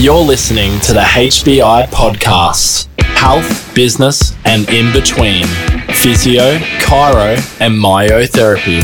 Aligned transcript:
You're 0.00 0.24
listening 0.24 0.80
to 0.80 0.94
the 0.94 1.00
HBI 1.00 1.84
podcast 1.88 2.88
Health, 3.02 3.74
Business, 3.74 4.34
and 4.46 4.66
In 4.70 4.94
Between 4.94 5.44
Physio, 5.92 6.56
Chiro, 6.80 7.36
and 7.60 7.74
Myotherapy. 7.74 8.80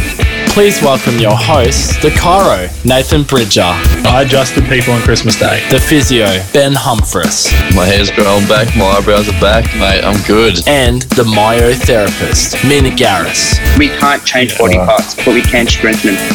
Please 0.50 0.82
welcome 0.82 1.16
your 1.18 1.34
host, 1.34 2.02
the 2.02 2.10
Chiro, 2.10 2.68
Nathan 2.84 3.22
Bridger, 3.22 3.62
I 3.62 4.24
adjusted 4.26 4.64
people 4.64 4.92
on 4.92 5.00
Christmas 5.00 5.38
Day. 5.38 5.66
the 5.70 5.80
Physio, 5.80 6.26
Ben 6.52 6.74
Humphreys. 6.74 7.50
My 7.74 7.86
hair's 7.86 8.10
growing 8.10 8.46
back, 8.46 8.76
my 8.76 8.84
eyebrows 8.84 9.26
are 9.30 9.40
back, 9.40 9.64
mate. 9.76 10.04
I'm 10.04 10.22
good. 10.26 10.68
and 10.68 11.00
the 11.16 11.24
Myotherapist, 11.24 12.62
Mina 12.68 12.90
Garris. 12.90 13.56
we 13.78 13.88
can't 13.88 14.22
change 14.26 14.58
body 14.58 14.76
parts, 14.76 15.14
but 15.14 15.28
we 15.28 15.40
can 15.40 15.66
strengthen 15.66 16.16
them. 16.16 16.34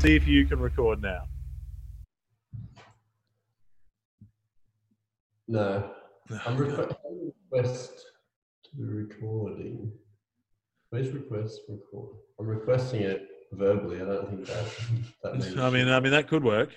See 0.00 0.16
if 0.16 0.26
you 0.26 0.44
can 0.46 0.58
record 0.58 1.02
now. 1.02 1.29
No. 5.50 5.90
I'm 6.46 6.56
requ- 6.56 6.94
request 7.50 7.90
to 8.62 8.70
the 8.78 8.86
recording. 8.86 9.90
Where's 10.90 11.10
request 11.10 11.62
record? 11.68 12.18
I'm 12.38 12.46
requesting 12.46 13.00
it 13.02 13.26
verbally. 13.50 13.96
I 14.00 14.04
don't 14.04 14.28
think 14.28 14.46
that. 14.46 14.64
that 15.24 15.32
means 15.32 15.56
I 15.58 15.70
mean, 15.70 15.88
I 15.88 15.98
mean 15.98 16.12
that 16.12 16.28
could 16.28 16.44
work. 16.44 16.70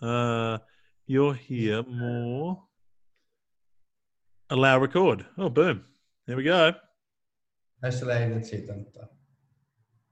Uh, 0.00 0.58
you're 1.06 1.34
here 1.34 1.84
more. 1.84 2.64
Allow 4.50 4.80
record. 4.80 5.24
Oh, 5.38 5.48
boom! 5.48 5.84
There 6.26 6.36
we 6.36 6.42
go. 6.42 6.74
Adesso 7.84 8.04
lei 8.06 8.28
non 8.28 8.40
c'è 8.40 8.66
tanta. 8.66 9.08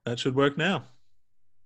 That 0.05 0.21
should 0.21 0.37
work 0.37 0.57
now. 0.57 0.85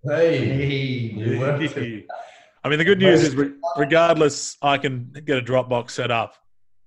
hey, 0.02 0.38
Hey, 0.38 0.76
you 1.16 1.38
worked 1.38 1.76
it. 1.76 2.06
I 2.64 2.70
mean, 2.70 2.78
the 2.78 2.84
good 2.84 2.98
news 2.98 3.22
is, 3.22 3.36
re- 3.36 3.52
regardless, 3.76 4.56
I 4.62 4.78
can 4.78 5.12
get 5.26 5.36
a 5.36 5.42
Dropbox 5.42 5.90
set 5.90 6.10
up 6.10 6.34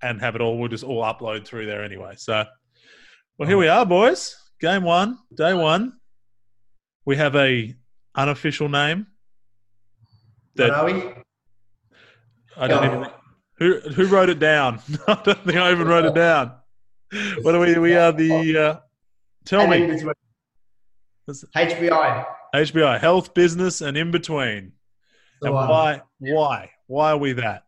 and 0.02 0.20
have 0.20 0.34
it 0.36 0.42
all. 0.42 0.58
We'll 0.58 0.70
just 0.70 0.84
all 0.84 1.04
upload 1.04 1.46
through 1.46 1.68
there 1.68 1.84
anyway. 1.84 2.16
So, 2.18 2.44
well, 3.38 3.48
here 3.48 3.58
we 3.58 3.68
are, 3.68 3.86
boys. 3.86 4.36
Game 4.60 4.82
one, 4.82 5.20
day 5.36 5.54
one. 5.54 5.94
We 7.06 7.16
have 7.18 7.36
a 7.36 7.76
unofficial 8.16 8.70
name. 8.70 9.06
That 10.56 10.72
are 10.72 10.86
we? 10.86 11.04
I 12.58 12.68
don't 12.68 12.86
even. 12.86 13.08
Who 13.60 13.80
who 13.92 14.08
wrote 14.08 14.30
it 14.30 14.40
down? 14.40 14.82
I 15.08 15.22
don't 15.24 15.46
think 15.46 15.58
I 15.58 15.72
even 15.72 15.88
wrote 15.88 16.06
it 16.06 16.16
down. 16.16 16.54
What 17.44 17.54
are 17.54 17.60
we? 17.60 17.78
We 17.78 17.96
are 17.96 18.12
the. 18.12 18.58
Uh, 18.58 18.80
tell 19.46 19.68
me, 19.68 19.88
HBI. 21.56 22.26
HBI, 22.56 23.00
health, 23.00 23.34
business, 23.36 23.82
and 23.82 23.96
in 23.96 24.10
between. 24.10 24.74
So, 25.42 25.48
And 25.50 25.58
um, 25.58 25.70
why? 25.70 26.02
Why? 26.20 26.72
Why 26.88 27.12
are 27.12 27.18
we 27.18 27.34
that? 27.34 27.64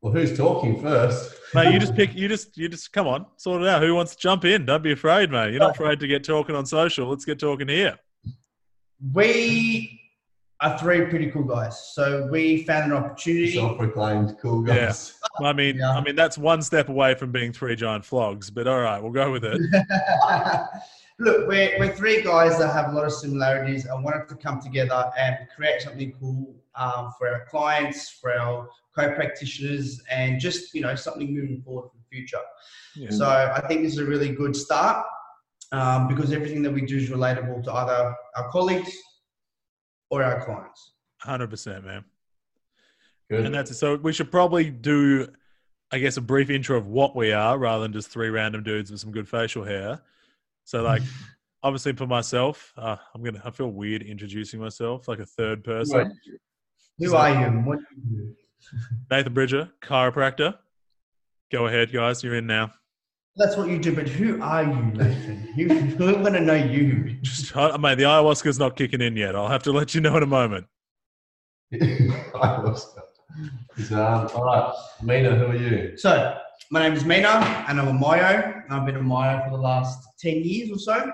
Well, 0.00 0.12
who's 0.12 0.36
talking 0.36 0.80
first? 0.80 1.32
Mate, 1.54 1.72
you 1.72 1.78
just 1.78 1.94
pick. 1.94 2.14
You 2.14 2.28
just. 2.28 2.56
You 2.58 2.68
just 2.68 2.92
come 2.92 3.06
on. 3.06 3.26
Sort 3.36 3.62
it 3.62 3.68
out. 3.68 3.82
Who 3.82 3.94
wants 3.94 4.16
to 4.16 4.20
jump 4.20 4.44
in? 4.44 4.66
Don't 4.66 4.82
be 4.82 4.92
afraid, 4.92 5.30
mate. 5.30 5.50
You're 5.52 5.60
not 5.60 5.72
afraid 5.76 6.00
to 6.00 6.06
get 6.08 6.24
talking 6.24 6.56
on 6.56 6.66
social. 6.66 7.08
Let's 7.08 7.24
get 7.24 7.38
talking 7.38 7.68
here. 7.68 7.98
We 9.12 10.00
are 10.60 10.78
three 10.78 11.06
pretty 11.06 11.30
cool 11.30 11.44
guys. 11.44 11.92
So 11.92 12.28
we 12.30 12.64
found 12.64 12.90
an 12.92 12.96
opportunity. 12.96 13.54
Self-proclaimed 13.54 14.36
cool 14.40 14.62
guys. 14.62 15.14
Yeah. 15.40 15.48
I 15.48 15.52
mean, 15.52 15.76
Yeah. 15.76 15.90
I 15.90 16.00
mean 16.02 16.14
that's 16.16 16.38
one 16.38 16.62
step 16.62 16.88
away 16.88 17.14
from 17.14 17.32
being 17.32 17.52
three 17.52 17.74
giant 17.76 18.04
flogs. 18.04 18.50
But 18.50 18.68
all 18.68 18.80
right, 18.80 19.02
we'll 19.02 19.12
go 19.12 19.30
with 19.32 19.44
it. 19.44 19.60
Look, 21.22 21.46
we're, 21.46 21.78
we're 21.78 21.94
three 21.94 22.20
guys 22.20 22.58
that 22.58 22.72
have 22.72 22.92
a 22.92 22.96
lot 22.96 23.04
of 23.04 23.12
similarities 23.12 23.86
and 23.86 24.02
wanted 24.02 24.28
to 24.28 24.34
come 24.34 24.60
together 24.60 25.08
and 25.16 25.36
create 25.54 25.80
something 25.80 26.12
cool 26.18 26.56
um, 26.74 27.12
for 27.16 27.28
our 27.28 27.44
clients, 27.44 28.10
for 28.10 28.36
our 28.36 28.68
co-practitioners, 28.96 30.02
and 30.10 30.40
just 30.40 30.74
you 30.74 30.80
know 30.80 30.96
something 30.96 31.32
moving 31.32 31.62
forward 31.62 31.90
for 31.90 31.96
the 31.96 32.16
future. 32.16 32.40
Yeah. 32.96 33.10
So 33.10 33.28
I 33.28 33.64
think 33.68 33.82
this 33.82 33.92
is 33.92 34.00
a 34.00 34.04
really 34.04 34.30
good 34.30 34.56
start 34.56 35.06
um, 35.70 36.08
because 36.08 36.32
everything 36.32 36.60
that 36.62 36.72
we 36.72 36.80
do 36.80 36.96
is 36.96 37.08
relatable 37.08 37.62
to 37.64 37.72
either 37.72 38.16
our 38.34 38.50
colleagues 38.50 38.90
or 40.10 40.24
our 40.24 40.44
clients. 40.44 40.94
Hundred 41.18 41.50
percent, 41.50 41.84
man. 41.84 42.04
Good. 43.30 43.46
And 43.46 43.54
that's 43.54 43.70
it. 43.70 43.74
So 43.74 43.94
we 43.94 44.12
should 44.12 44.32
probably 44.32 44.70
do, 44.70 45.28
I 45.92 46.00
guess, 46.00 46.16
a 46.16 46.20
brief 46.20 46.50
intro 46.50 46.76
of 46.76 46.88
what 46.88 47.14
we 47.14 47.30
are 47.30 47.56
rather 47.56 47.84
than 47.84 47.92
just 47.92 48.08
three 48.08 48.28
random 48.28 48.64
dudes 48.64 48.90
with 48.90 48.98
some 48.98 49.12
good 49.12 49.28
facial 49.28 49.62
hair. 49.62 50.00
So, 50.64 50.82
like, 50.82 51.02
obviously 51.62 51.92
for 51.92 52.06
myself, 52.06 52.72
uh, 52.76 52.96
I'm 53.14 53.22
gonna. 53.22 53.42
I 53.44 53.50
feel 53.50 53.68
weird 53.68 54.02
introducing 54.02 54.60
myself 54.60 55.08
like 55.08 55.18
a 55.18 55.26
third 55.26 55.64
person. 55.64 56.12
Who 56.98 57.14
are 57.14 57.30
you 57.30 57.60
what 57.60 57.78
do 57.78 57.84
you 57.96 58.16
do? 58.16 58.34
Nathan 59.10 59.34
Bridger, 59.34 59.70
chiropractor. 59.82 60.56
Go 61.50 61.66
ahead, 61.66 61.92
guys. 61.92 62.22
You're 62.22 62.36
in 62.36 62.46
now. 62.46 62.72
That's 63.36 63.56
what 63.56 63.68
you 63.68 63.78
do, 63.78 63.94
but 63.94 64.08
who 64.08 64.42
are 64.42 64.62
you, 64.62 64.82
Nathan? 64.92 65.48
You, 65.56 65.68
we 65.98 66.12
want 66.12 66.34
to 66.34 66.40
know 66.40 66.54
you. 66.54 67.16
Just, 67.22 67.56
uh, 67.56 67.78
mate, 67.78 67.96
the 67.96 68.04
ayahuasca's 68.04 68.58
not 68.58 68.76
kicking 68.76 69.00
in 69.00 69.16
yet. 69.16 69.34
I'll 69.34 69.48
have 69.48 69.62
to 69.62 69.72
let 69.72 69.94
you 69.94 70.02
know 70.02 70.16
in 70.18 70.22
a 70.22 70.26
moment. 70.26 70.66
I 71.72 72.60
was. 72.60 72.94
Um, 73.90 74.28
all 74.34 74.44
right, 74.44 74.74
Mina, 75.02 75.34
who 75.34 75.46
are 75.46 75.56
you? 75.56 75.96
So, 75.96 76.36
my 76.72 76.80
name 76.80 76.94
is 76.94 77.04
Mina, 77.04 77.28
and 77.68 77.78
I'm 77.78 77.88
a 77.88 77.92
myo. 77.92 78.62
I've 78.70 78.86
been 78.86 78.96
a 78.96 79.02
myo 79.02 79.44
for 79.44 79.50
the 79.50 79.62
last 79.62 80.08
10 80.20 80.42
years 80.42 80.70
or 80.70 80.78
so. 80.78 81.12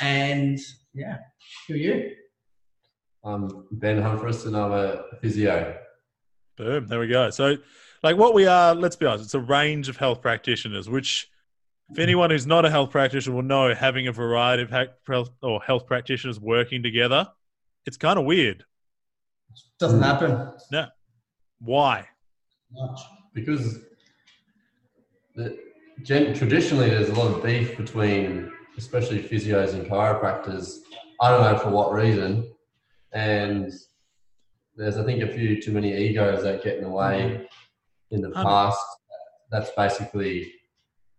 And 0.00 0.58
yeah, 0.94 1.18
who 1.68 1.74
are 1.74 1.76
you? 1.76 2.10
I'm 3.22 3.66
Ben 3.72 4.02
Humphris, 4.02 4.46
and 4.46 4.56
I'm 4.56 4.72
a 4.72 5.02
physio. 5.20 5.76
Boom. 6.56 6.86
There 6.86 6.98
we 6.98 7.08
go. 7.08 7.28
So, 7.28 7.58
like, 8.02 8.16
what 8.16 8.32
we 8.32 8.46
are, 8.46 8.74
let's 8.74 8.96
be 8.96 9.04
honest, 9.04 9.26
it's 9.26 9.34
a 9.34 9.40
range 9.40 9.90
of 9.90 9.98
health 9.98 10.22
practitioners, 10.22 10.88
which, 10.88 11.28
if 11.90 11.98
anyone 11.98 12.30
who's 12.30 12.46
not 12.46 12.64
a 12.64 12.70
health 12.70 12.90
practitioner 12.90 13.36
will 13.36 13.42
know, 13.42 13.74
having 13.74 14.08
a 14.08 14.12
variety 14.12 14.62
of 14.62 14.70
health 14.70 15.28
or 15.42 15.62
health 15.62 15.86
practitioners 15.86 16.40
working 16.40 16.82
together, 16.82 17.28
it's 17.84 17.98
kind 17.98 18.18
of 18.18 18.24
weird. 18.24 18.64
Doesn't 19.78 20.00
happen 20.00 20.52
No. 20.72 20.86
Why? 21.58 22.08
much. 22.72 23.00
because 23.34 23.78
the, 25.34 25.58
gen, 26.02 26.34
traditionally 26.34 26.90
there's 26.90 27.08
a 27.08 27.14
lot 27.14 27.34
of 27.34 27.42
beef 27.42 27.76
between 27.76 28.52
especially 28.76 29.22
physios 29.22 29.74
and 29.74 29.86
chiropractors 29.86 30.78
i 31.20 31.30
don't 31.30 31.42
know 31.42 31.58
for 31.58 31.70
what 31.70 31.92
reason 31.92 32.48
and 33.12 33.72
there's 34.76 34.96
i 34.96 35.04
think 35.04 35.22
a 35.22 35.28
few 35.32 35.60
too 35.60 35.72
many 35.72 35.96
egos 35.96 36.42
that 36.42 36.62
get 36.64 36.78
in 36.78 36.84
the 36.84 36.90
way 36.90 37.46
in 38.10 38.20
the 38.20 38.28
Um, 38.36 38.44
past 38.44 38.80
that's 39.50 39.70
basically 39.76 40.52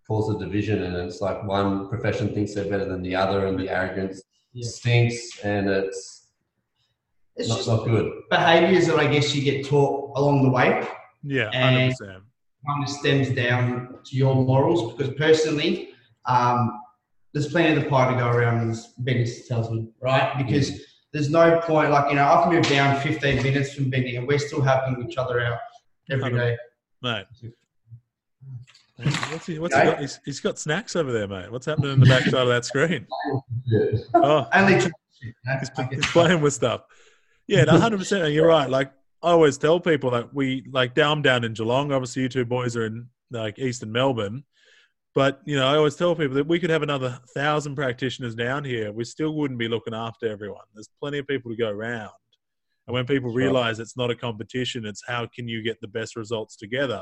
caused 0.08 0.36
a 0.36 0.46
division 0.46 0.84
and 0.84 0.96
it's 0.98 1.22
like 1.22 1.44
one 1.46 1.88
profession 1.90 2.34
thinks 2.34 2.54
they're 2.54 2.70
better 2.70 2.86
than 2.86 3.02
the 3.02 3.16
other 3.16 3.48
and 3.48 3.58
the 3.60 3.70
arrogance 3.70 4.22
Yeah. 4.54 4.68
stinks 4.70 5.40
and 5.44 5.70
it's 5.70 6.30
It's 7.38 7.50
not, 7.50 7.58
just 7.58 7.68
not 7.70 7.86
good 7.86 8.12
behaviors 8.30 8.88
that 8.88 8.98
I 9.00 9.08
guess 9.08 9.34
you 9.36 9.42
get 9.42 9.66
taught 9.66 10.18
along 10.18 10.44
the 10.44 10.50
way. 10.50 10.86
Yeah, 11.24 11.50
And- 11.54 11.92
100%. 11.94 12.22
Kind 12.68 12.84
of 12.84 12.90
stems 12.90 13.30
down 13.30 13.98
to 14.04 14.16
your 14.16 14.36
morals 14.36 14.94
because 14.94 15.14
personally, 15.16 15.90
um, 16.26 16.80
there's 17.34 17.48
plenty 17.50 17.76
of 17.76 17.84
the 17.84 17.90
pie 17.90 18.12
to 18.12 18.18
go 18.18 18.30
around, 18.30 18.70
as 18.70 18.94
Benny 19.00 19.30
tells 19.48 19.70
me, 19.70 19.90
right? 20.02 20.34
Because 20.38 20.82
there's 21.12 21.30
no 21.30 21.60
point, 21.62 21.92
like, 21.92 22.10
you 22.10 22.16
know, 22.16 22.26
I've 22.26 22.52
moved 22.52 22.70
down 22.70 23.00
15 23.02 23.44
minutes 23.44 23.74
from 23.74 23.90
Benny 23.90 24.16
and 24.16 24.28
we're 24.28 24.40
still 24.40 24.62
helping 24.62 25.08
each 25.08 25.18
other 25.18 25.42
out 25.42 25.60
every 26.10 26.32
day. 26.32 26.58
Mate. 27.02 27.26
What's 28.98 29.46
he, 29.46 29.60
what's 29.60 29.76
he 29.76 29.82
got? 29.84 30.00
He's, 30.00 30.20
he's 30.24 30.40
got 30.40 30.58
snacks 30.58 30.96
over 30.96 31.12
there, 31.12 31.28
mate. 31.28 31.52
What's 31.52 31.66
happening 31.66 31.92
in 31.92 32.00
the 32.00 32.06
backside 32.06 32.34
of 32.34 32.48
that 32.48 32.66
screen? 32.66 33.06
Oh, 34.14 34.48
Only 34.54 34.80
try- 34.80 34.92
you 35.22 35.34
know, 35.46 35.58
he's, 35.60 35.70
he's 35.90 36.06
playing 36.08 36.40
with 36.40 36.54
stuff. 36.54 36.82
Yeah, 37.48 37.66
100%. 37.66 38.34
You're 38.34 38.48
right. 38.48 38.70
Like, 38.70 38.92
I 39.26 39.32
always 39.32 39.58
tell 39.58 39.80
people 39.80 40.12
that 40.12 40.34
we, 40.34 40.64
like, 40.72 40.94
down, 40.94 41.24
down 41.24 41.44
in 41.44 41.54
Geelong. 41.54 41.92
Obviously, 41.92 42.22
you 42.22 42.30
two 42.30 42.46
boys 42.46 42.76
are 42.78 42.86
in, 42.86 43.08
like, 43.32 43.58
Eastern 43.58 43.92
Melbourne. 43.92 44.44
But, 45.16 45.42
you 45.46 45.56
know, 45.56 45.66
I 45.66 45.78
always 45.78 45.96
tell 45.96 46.16
people 46.16 46.36
that 46.36 46.48
we 46.48 46.60
could 46.60 46.70
have 46.70 46.84
another 46.84 47.20
thousand 47.34 47.76
practitioners 47.76 48.36
down 48.36 48.64
here. 48.64 48.92
We 48.92 49.04
still 49.04 49.34
wouldn't 49.34 49.60
be 49.60 49.68
looking 49.68 49.96
after 49.96 50.28
everyone. 50.28 50.66
There's 50.74 50.90
plenty 51.02 51.18
of 51.18 51.28
people 51.28 51.50
to 51.52 51.58
go 51.58 51.70
around. 51.70 52.12
And 52.86 52.94
when 52.94 53.06
people 53.08 53.34
realize 53.34 53.80
it's 53.80 53.98
not 53.98 54.12
a 54.12 54.16
competition, 54.16 54.86
it's 54.86 55.02
how 55.08 55.28
can 55.34 55.48
you 55.48 55.64
get 55.64 55.82
the 55.82 55.88
best 55.88 56.16
results 56.16 56.56
together. 56.56 57.02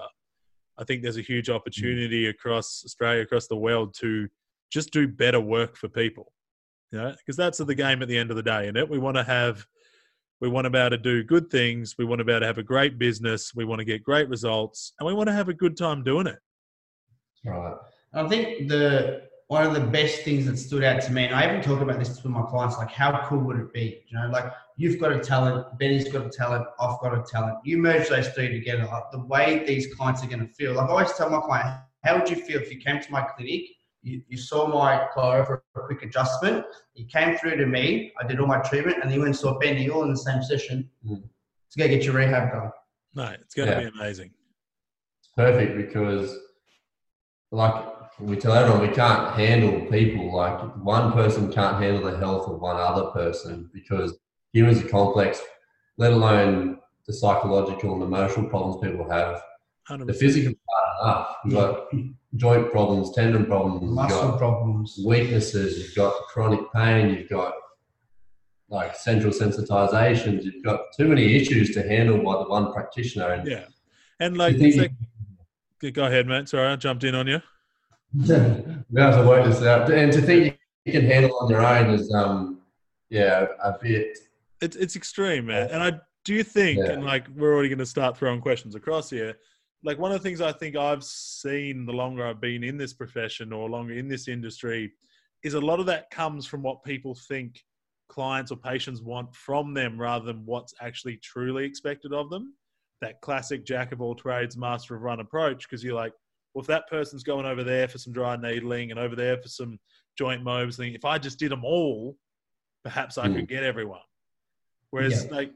I 0.78 0.86
think 0.86 1.02
there's 1.02 1.18
a 1.18 1.22
huge 1.22 1.48
mm. 1.48 1.56
opportunity 1.56 2.28
across 2.28 2.84
Australia, 2.86 3.24
across 3.24 3.48
the 3.48 3.58
world 3.58 3.94
to 4.00 4.30
just 4.72 4.94
do 4.94 5.08
better 5.08 5.42
work 5.42 5.76
for 5.76 5.90
people. 5.90 6.32
You 6.92 7.00
know, 7.00 7.16
because 7.18 7.36
that's 7.36 7.58
the 7.58 7.76
game 7.76 8.02
at 8.02 8.08
the 8.08 8.18
end 8.18 8.30
of 8.30 8.38
the 8.38 8.44
day, 8.44 8.64
isn't 8.64 8.78
it? 8.78 8.90
We 8.90 9.00
want 9.00 9.18
to 9.18 9.24
have, 9.24 9.66
we 10.44 10.50
want 10.50 10.66
to 10.66 10.70
be 10.70 10.78
able 10.78 10.90
to 10.90 10.98
do 10.98 11.24
good 11.24 11.50
things. 11.50 11.98
We 11.98 12.04
want 12.04 12.20
to 12.20 12.26
be 12.26 12.34
able 12.34 12.42
to 12.42 12.48
have 12.48 12.58
a 12.58 12.64
great 12.64 13.00
business. 13.00 13.56
We 13.56 13.64
want 13.64 13.80
to 13.80 13.86
get 13.86 14.04
great 14.04 14.28
results, 14.28 14.92
and 15.00 15.08
we 15.08 15.14
want 15.14 15.28
to 15.30 15.34
have 15.34 15.48
a 15.48 15.54
good 15.54 15.78
time 15.78 16.04
doing 16.04 16.28
it. 16.28 16.38
right 17.46 17.76
I 18.14 18.28
think 18.28 18.68
the 18.68 19.22
one 19.48 19.66
of 19.66 19.74
the 19.74 19.80
best 19.80 20.24
things 20.24 20.46
that 20.48 20.58
stood 20.58 20.84
out 20.84 21.02
to 21.04 21.14
me, 21.14 21.24
and 21.24 21.34
I 21.34 21.48
even 21.48 21.62
talk 21.62 21.80
about 21.80 21.98
this 21.98 22.18
to 22.20 22.28
my 22.28 22.42
clients, 22.42 22.78
like 22.78 22.92
how 22.92 23.26
cool 23.30 23.40
would 23.40 23.58
it 23.58 23.72
be? 23.72 24.04
You 24.10 24.20
know, 24.20 24.28
like 24.34 24.52
you've 24.76 25.00
got 25.00 25.14
a 25.14 25.20
talent, 25.20 25.66
Benny's 25.80 26.12
got 26.12 26.26
a 26.26 26.30
talent, 26.30 26.68
I've 26.78 27.00
got 27.00 27.18
a 27.18 27.24
talent. 27.24 27.60
You 27.64 27.78
merge 27.78 28.10
those 28.10 28.28
three 28.30 28.50
together, 28.50 28.84
like 28.84 29.12
the 29.14 29.24
way 29.26 29.64
these 29.66 29.96
clients 29.96 30.26
are 30.26 30.28
going 30.28 30.46
to 30.46 30.54
feel. 30.54 30.74
Like 30.74 30.90
I 30.90 30.92
always 30.92 31.14
tell 31.14 31.30
my 31.30 31.40
client, 31.40 31.80
how 32.04 32.20
would 32.20 32.30
you 32.30 32.36
feel 32.36 32.60
if 32.60 32.70
you 32.70 32.82
came 32.82 33.02
to 33.02 33.12
my 33.14 33.22
clinic, 33.22 33.62
you, 34.04 34.22
you 34.28 34.38
saw 34.38 34.68
my 34.68 35.08
car 35.14 35.46
for 35.46 35.64
a 35.76 35.80
quick 35.82 36.04
adjustment, 36.04 36.66
you 36.94 37.06
came 37.06 37.38
through 37.38 37.58
to 37.58 37.66
me, 37.66 38.12
I 38.22 38.28
did 38.28 38.40
all 38.40 38.48
my 38.48 38.60
treatment, 38.60 38.98
and 39.02 39.06
then 39.06 39.14
you 39.14 39.20
went 39.20 39.30
and 39.30 39.38
saw 39.38 39.58
Benny 39.58 39.90
all 39.90 40.04
in 40.04 40.12
the 40.12 40.18
same 40.18 40.44
session 40.44 40.90
Mm. 41.08 41.24
to 41.72 41.80
go 41.80 41.88
get 41.88 42.04
your 42.04 42.14
rehab 42.14 42.52
done. 42.52 42.72
No, 43.16 43.24
it's 43.40 43.56
going 43.56 43.70
to 43.70 43.80
be 43.80 43.98
amazing. 43.98 44.32
It's 45.20 45.30
perfect 45.36 45.78
because, 45.78 46.36
like 47.52 47.86
we 48.20 48.36
tell 48.36 48.54
everyone, 48.54 48.88
we 48.88 48.94
can't 48.94 49.34
handle 49.36 49.86
people. 49.90 50.36
Like 50.36 50.60
one 50.78 51.14
person 51.14 51.52
can't 51.52 51.82
handle 51.82 52.12
the 52.12 52.18
health 52.18 52.48
of 52.48 52.60
one 52.60 52.78
other 52.78 53.06
person 53.12 53.70
because 53.74 54.18
humans 54.52 54.84
are 54.84 54.90
complex, 54.90 55.42
let 55.98 56.12
alone 56.14 56.80
the 57.08 57.14
psychological 57.14 57.94
and 57.94 58.04
emotional 58.04 58.50
problems 58.50 58.86
people 58.86 59.10
have. 59.10 59.42
100%. 59.90 60.08
The 60.08 60.14
physical 60.14 60.54
part 60.70 60.83
enough. 61.04 61.36
You've 61.46 61.54
got 61.54 61.90
joint 62.36 62.72
problems, 62.72 63.14
tendon 63.14 63.46
problems, 63.46 63.82
you've 63.84 63.92
Muscle 63.92 64.30
got 64.30 64.38
problems. 64.38 65.00
weaknesses, 65.06 65.78
you've 65.78 65.96
got 65.96 66.14
chronic 66.28 66.62
pain, 66.74 67.10
you've 67.16 67.30
got 67.30 67.54
like 68.70 68.96
central 68.96 69.32
sensitizations, 69.32 70.44
you've 70.44 70.64
got 70.64 70.80
too 70.98 71.08
many 71.08 71.36
issues 71.36 71.74
to 71.76 71.84
handle 71.88 72.18
by 72.18 72.42
the 72.44 72.50
one 72.50 72.74
practitioner. 72.74 73.32
And 73.34 73.48
Yeah. 73.48 73.66
And 74.20 74.38
like, 74.38 74.58
think 74.58 74.76
like- 75.82 75.94
go 75.94 76.06
ahead, 76.06 76.28
mate. 76.28 76.48
Sorry, 76.48 76.68
I 76.68 76.76
jumped 76.78 77.04
in 77.04 77.14
on 77.14 77.28
you. 77.28 77.42
we 78.14 78.28
have 79.02 79.16
to 79.18 79.26
work 79.28 79.46
this 79.46 79.62
out. 79.64 79.92
And 79.92 80.12
to 80.14 80.22
think 80.22 80.58
you 80.86 80.92
can 80.94 81.06
handle 81.06 81.38
on 81.40 81.50
your 81.50 81.66
own 81.66 81.90
is, 81.92 82.14
um, 82.14 82.62
yeah, 83.10 83.48
a 83.64 83.74
bit. 83.82 84.18
It's 84.62 84.76
it's 84.78 84.96
extreme, 84.96 85.48
man. 85.48 85.70
And 85.72 85.84
I 85.84 86.00
do 86.24 86.42
think, 86.42 86.80
Yeah. 86.80 86.94
and 86.94 87.04
like 87.04 87.28
we're 87.36 87.54
already 87.54 87.70
going 87.70 87.80
to 87.80 87.86
start 87.86 88.18
throwing 88.18 88.40
questions 88.40 88.76
across 88.76 89.10
here. 89.10 89.36
Like 89.84 90.00
one 90.00 90.12
of 90.12 90.22
the 90.22 90.28
things 90.28 90.42
I 90.42 90.52
think 90.52 90.76
I've 90.76 91.04
seen 91.04 91.86
the 91.86 91.92
longer 91.92 92.26
I've 92.26 92.40
been 92.40 92.64
in 92.64 92.78
this 92.78 92.94
profession 92.94 93.52
or 93.52 93.70
longer 93.70 93.94
in 93.94 94.08
this 94.08 94.28
industry 94.28 94.94
is 95.44 95.56
a 95.56 95.62
lot 95.62 95.80
of 95.80 95.86
that 95.88 96.10
comes 96.10 96.46
from 96.46 96.62
what 96.64 96.84
people 96.84 97.16
think 97.28 97.62
clients 98.08 98.52
or 98.52 98.58
patients 98.58 99.02
want 99.02 99.34
from 99.36 99.74
them 99.74 100.00
rather 100.00 100.26
than 100.26 100.46
what's 100.46 100.74
actually 100.82 101.18
truly 101.18 101.66
expected 101.66 102.14
of 102.14 102.30
them. 102.30 102.54
That 103.02 103.20
classic 103.22 103.66
jack 103.66 103.92
of 103.92 104.02
all 104.02 104.16
trades, 104.16 104.56
master 104.56 104.96
of 104.96 105.02
one 105.02 105.20
approach. 105.20 105.68
Because 105.68 105.84
you're 105.84 105.96
like, 105.96 106.14
well, 106.54 106.62
if 106.62 106.68
that 106.68 106.90
person's 106.90 107.24
going 107.24 107.46
over 107.46 107.64
there 107.64 107.88
for 107.88 107.98
some 107.98 108.14
dry 108.14 108.38
needling 108.38 108.92
and 108.92 109.00
over 109.00 109.16
there 109.16 109.38
for 109.38 109.50
some 109.50 109.80
joint 110.18 110.44
mobs, 110.44 110.78
thing, 110.78 110.94
if 110.94 111.04
I 111.04 111.18
just 111.18 111.40
did 111.40 111.52
them 111.52 111.66
all, 111.66 112.16
perhaps 112.84 113.18
I 113.18 113.28
could 113.28 113.40
hmm. 113.40 113.46
get 113.46 113.64
everyone. 113.64 114.00
Whereas 114.92 115.30
like 115.32 115.52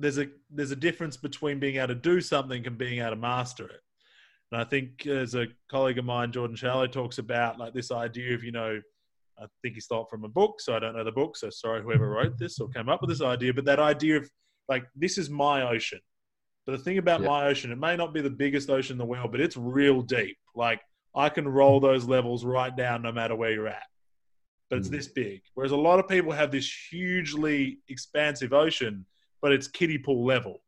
there's 0.00 0.18
a 0.18 0.26
there's 0.50 0.70
a 0.70 0.76
difference 0.76 1.16
between 1.16 1.58
being 1.60 1.76
able 1.76 1.88
to 1.88 1.94
do 1.94 2.20
something 2.20 2.66
and 2.66 2.76
being 2.78 3.00
able 3.00 3.10
to 3.10 3.16
master 3.16 3.66
it. 3.68 3.80
And 4.50 4.60
I 4.60 4.64
think 4.64 5.06
as 5.06 5.34
a 5.34 5.46
colleague 5.70 5.98
of 5.98 6.04
mine, 6.04 6.32
Jordan 6.32 6.56
Shallow, 6.56 6.86
talks 6.88 7.18
about 7.18 7.58
like 7.58 7.72
this 7.72 7.92
idea 7.92 8.34
of, 8.34 8.42
you 8.42 8.50
know, 8.50 8.80
I 9.38 9.44
think 9.62 9.74
he 9.76 9.80
stole 9.80 10.06
from 10.06 10.24
a 10.24 10.28
book, 10.28 10.60
so 10.60 10.74
I 10.74 10.80
don't 10.80 10.96
know 10.96 11.04
the 11.04 11.12
book. 11.12 11.36
So 11.36 11.50
sorry, 11.50 11.82
whoever 11.82 12.08
wrote 12.10 12.36
this 12.38 12.58
or 12.58 12.68
came 12.68 12.88
up 12.88 13.00
with 13.00 13.10
this 13.10 13.22
idea, 13.22 13.54
but 13.54 13.64
that 13.66 13.78
idea 13.78 14.16
of 14.16 14.28
like 14.68 14.84
this 14.96 15.18
is 15.18 15.30
my 15.30 15.62
ocean. 15.70 16.00
But 16.66 16.72
the 16.76 16.82
thing 16.84 16.98
about 16.98 17.20
Yeah. 17.20 17.28
my 17.28 17.46
ocean, 17.46 17.70
it 17.70 17.78
may 17.78 17.96
not 17.96 18.12
be 18.12 18.20
the 18.22 18.30
biggest 18.30 18.70
ocean 18.70 18.94
in 18.94 18.98
the 18.98 19.04
world, 19.04 19.30
but 19.30 19.40
it's 19.40 19.56
real 19.56 20.02
deep. 20.02 20.38
Like 20.54 20.80
I 21.14 21.28
can 21.28 21.46
roll 21.48 21.78
those 21.80 22.06
levels 22.06 22.44
right 22.44 22.74
down 22.76 23.02
no 23.02 23.12
matter 23.12 23.34
where 23.36 23.52
you're 23.52 23.68
at. 23.68 23.86
But 24.68 24.78
it's 24.78 24.88
Mm. 24.88 24.92
this 24.92 25.08
big. 25.08 25.42
Whereas 25.54 25.72
a 25.72 25.76
lot 25.76 25.98
of 25.98 26.08
people 26.08 26.32
have 26.32 26.50
this 26.52 26.70
hugely 26.90 27.80
expansive 27.88 28.52
ocean, 28.52 29.06
but 29.40 29.52
it's 29.52 29.68
kiddie 29.68 29.98
pool 29.98 30.24
level. 30.24 30.62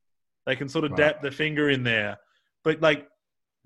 They 0.46 0.56
can 0.56 0.69
sort 0.69 0.84
of 0.84 0.92
Right. 0.92 0.98
dap 0.98 1.22
their 1.22 1.30
finger 1.30 1.70
in 1.70 1.82
there. 1.84 2.19
But 2.64 2.80
like 2.80 3.08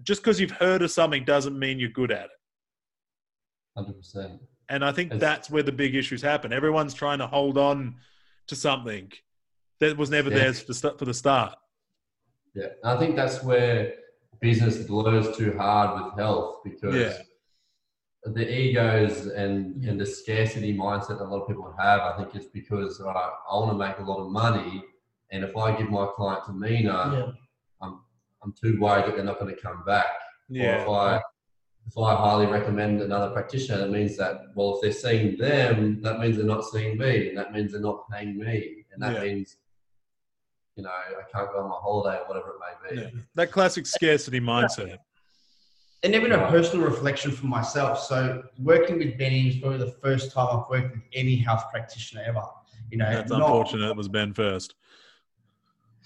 just 0.03 0.23
because 0.23 0.39
you've 0.41 0.51
heard 0.51 0.83
of 0.83 0.91
something 0.91 1.25
doesn't 1.25 1.59
mean 1.59 1.79
you're 1.79 1.89
good 1.89 2.13
at 2.13 2.27
it. 2.27 2.31
100%. 3.79 4.41
And 4.69 4.85
I 4.85 4.93
think 4.93 5.09
It's- 5.13 5.21
that's 5.21 5.51
where 5.51 5.63
the 5.63 5.73
big 5.73 5.95
issues 5.95 6.23
happen. 6.23 6.53
Everyone's 6.53 6.95
trying 6.95 7.19
to 7.19 7.27
hold 7.27 7.57
on 7.57 7.97
to 8.49 8.57
something 8.57 9.13
that 9.81 9.97
was 9.97 10.11
never 10.11 10.31
Yeah. 10.31 10.37
theirs 10.39 10.61
for 10.61 10.73
the 10.73 10.99
for 10.99 11.05
the 11.05 11.15
start. 11.15 11.57
Yeah, 12.55 12.69
I 12.85 12.97
think 12.97 13.17
that's 13.17 13.43
where 13.45 13.95
business 14.41 14.87
blows 14.87 15.37
too 15.37 15.57
hard 15.57 16.03
with 16.05 16.15
health 16.19 16.63
because 16.65 16.95
Yeah. 16.95 17.23
the 18.25 18.51
egos 18.61 19.27
and, 19.27 19.85
and 19.85 20.01
the 20.01 20.05
mm. 20.05 20.09
scarcity 20.09 20.77
mindset 20.77 21.19
that 21.19 21.23
a 21.23 21.25
lot 21.25 21.43
of 21.43 21.49
people 21.49 21.73
have, 21.79 22.01
I 22.01 22.17
think 22.17 22.35
it's 22.35 22.47
because 22.47 23.01
all 23.01 23.13
right, 23.15 23.33
I 23.51 23.55
want 23.55 23.73
to 23.73 23.79
make 23.79 23.99
a 23.99 24.03
lot 24.03 24.19
of 24.25 24.31
money, 24.31 24.83
and 25.31 25.45
if 25.45 25.57
I 25.57 25.77
give 25.77 25.91
my 25.91 26.07
client 26.17 26.45
to 26.47 26.53
Mina, 26.53 26.93
Yeah. 27.15 27.33
I'm 27.83 28.01
I'm 28.43 28.53
too 28.61 28.79
worried 28.81 29.07
that 29.07 29.17
they're 29.17 29.25
not 29.25 29.41
going 29.41 29.55
to 29.55 29.61
come 29.61 29.83
back. 29.85 30.07
Or 30.51 30.57
Yeah. 30.57 30.83
if 30.83 30.89
I 30.89 31.21
if 31.87 31.97
I 31.97 32.15
highly 32.17 32.47
recommend 32.47 33.01
another 33.01 33.33
practitioner, 33.33 33.79
that 33.79 33.91
means 33.91 34.17
that 34.17 34.41
well, 34.55 34.75
if 34.77 34.83
they're 34.83 34.93
seeing 34.93 35.37
them, 35.37 36.01
that 36.03 36.19
means 36.19 36.37
they're 36.37 36.47
not 36.47 36.65
seeing 36.65 36.99
me, 36.99 37.29
and 37.29 37.39
that 37.39 37.53
means 37.53 37.73
they're 37.73 37.81
not 37.81 38.09
paying 38.11 38.39
me, 38.39 38.85
and 38.93 39.03
that 39.03 39.15
Yeah. 39.15 39.23
means 39.33 39.57
you 40.77 40.83
know 40.83 40.91
I 40.91 41.23
can't 41.33 41.51
go 41.53 41.61
on 41.63 41.69
my 41.71 41.77
holiday 41.77 42.19
or 42.21 42.27
whatever 42.29 42.51
it 42.51 42.61
may 42.61 42.91
be. 42.97 43.01
Yeah. 43.03 43.23
That 43.35 43.51
classic 43.51 43.87
scarcity 43.87 44.41
mindset. 44.41 44.99
And 46.03 46.15
even 46.15 46.31
a 46.33 46.49
personal 46.51 46.85
reflection 46.87 47.33
for 47.33 47.47
myself. 47.47 47.99
So 48.01 48.43
working 48.59 48.99
with 48.99 49.17
Benny 49.19 49.49
is 49.49 49.57
probably 49.57 49.79
the 49.79 49.91
first 49.93 50.31
time 50.31 50.47
I've 50.53 50.69
worked 50.69 50.95
with 50.95 51.03
any 51.15 51.35
health 51.37 51.65
practitioner 51.73 52.23
ever. 52.27 52.43
You 52.91 52.99
know, 52.99 53.11
That's 53.11 53.31
not- 53.31 53.41
unfortunate. 53.41 53.89
It 53.91 53.97
was 53.97 54.07
Ben 54.07 54.33
first. 54.35 54.75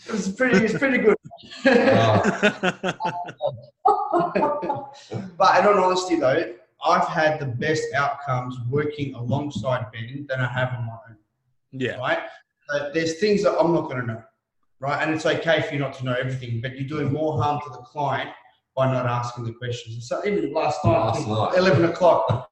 It 0.06 0.12
was 0.12 0.28
pretty. 0.30 0.64
It's 0.64 0.78
pretty 0.78 0.98
good. 0.98 1.16
but 5.36 5.60
in 5.60 5.66
all 5.66 5.84
honesty, 5.84 6.16
though, 6.16 6.54
I've 6.84 7.06
had 7.06 7.38
the 7.38 7.46
best 7.46 7.84
outcomes 7.94 8.56
working 8.70 9.14
alongside 9.14 9.86
Ben 9.92 10.26
than 10.28 10.40
I 10.40 10.46
have 10.46 10.72
on 10.74 10.86
my 10.86 10.92
own. 11.08 11.16
yeah. 11.72 11.96
Right? 11.98 12.18
So 12.68 12.90
there's 12.94 13.18
things 13.18 13.42
that 13.42 13.58
I'm 13.58 13.72
not 13.74 13.88
going 13.90 14.00
to 14.00 14.06
know. 14.06 14.22
Right? 14.78 15.02
And 15.02 15.14
it's 15.14 15.26
okay 15.26 15.60
for 15.62 15.74
you 15.74 15.80
not 15.80 15.92
to 15.94 16.04
know 16.04 16.14
everything, 16.14 16.60
but 16.60 16.78
you're 16.78 16.88
doing 16.88 17.12
more 17.12 17.42
harm 17.42 17.60
to 17.64 17.70
the 17.70 17.78
client 17.78 18.30
by 18.74 18.90
not 18.90 19.04
asking 19.04 19.44
the 19.44 19.52
questions. 19.52 20.08
So 20.08 20.24
even 20.24 20.52
last 20.54 20.82
night, 20.84 20.92
Last 20.92 21.28
night. 21.28 21.58
11 21.58 21.84
o'clock, 21.84 22.50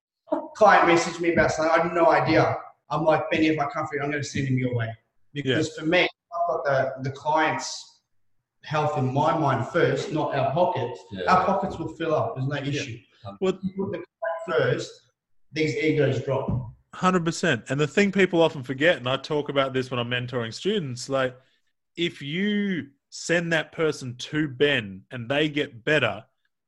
client 0.55 0.85
messaged 0.85 1.21
me 1.21 1.33
about 1.33 1.53
something. 1.53 1.73
I 1.73 1.85
had 1.85 1.95
no 1.95 2.11
idea. 2.11 2.57
I'm 2.91 3.05
like, 3.05 3.31
Benny, 3.31 3.47
if 3.47 3.59
I 3.59 3.67
come 3.71 3.87
for 3.87 3.95
you, 3.97 4.03
I'm 4.03 4.11
going 4.11 4.23
to 4.23 4.29
send 4.29 4.49
him 4.49 4.59
your 4.59 4.75
way. 4.75 4.89
Because 5.33 5.75
for 5.77 5.87
me, 5.87 6.03
I've 6.03 6.08
got 6.49 6.65
the, 6.65 6.95
the 7.03 7.11
client's 7.11 8.01
health 8.65 8.99
in 8.99 9.13
my 9.13 9.37
mind 9.37 9.69
first, 9.69 10.13
not 10.13 10.35
our 10.35 10.53
pockets. 10.53 11.01
Yeah. 11.13 11.33
Our 11.33 11.45
pockets 11.45 11.79
will 11.79 11.89
fill 11.89 12.15
up. 12.15 12.37
There's 12.37 12.49
no 12.49 12.57
issue. 12.57 12.99
Well- 13.41 13.59
you 13.63 13.71
put 13.77 13.93
the 13.93 14.05
client 14.47 14.63
first, 14.63 14.91
these 15.53 15.77
egos 15.77 16.23
drop. 16.25 16.73
Hundred 16.95 17.25
percent. 17.25 17.65
And 17.69 17.79
the 17.79 17.87
thing 17.87 18.11
people 18.11 18.43
often 18.43 18.63
forget, 18.63 18.97
and 18.97 19.09
I 19.09 19.17
talk 19.17 19.51
about 19.51 19.73
this 19.73 19.91
when 19.91 20.01
I'm 20.01 20.11
mentoring 20.11 20.53
students, 20.53 21.09
like 21.09 21.37
if 21.97 22.23
you 22.23 22.89
send 23.11 23.53
that 23.53 23.73
person 23.73 24.17
to 24.17 24.49
Ben 24.49 25.03
and 25.11 25.29
they 25.29 25.49
get 25.49 25.85
better, 25.85 26.25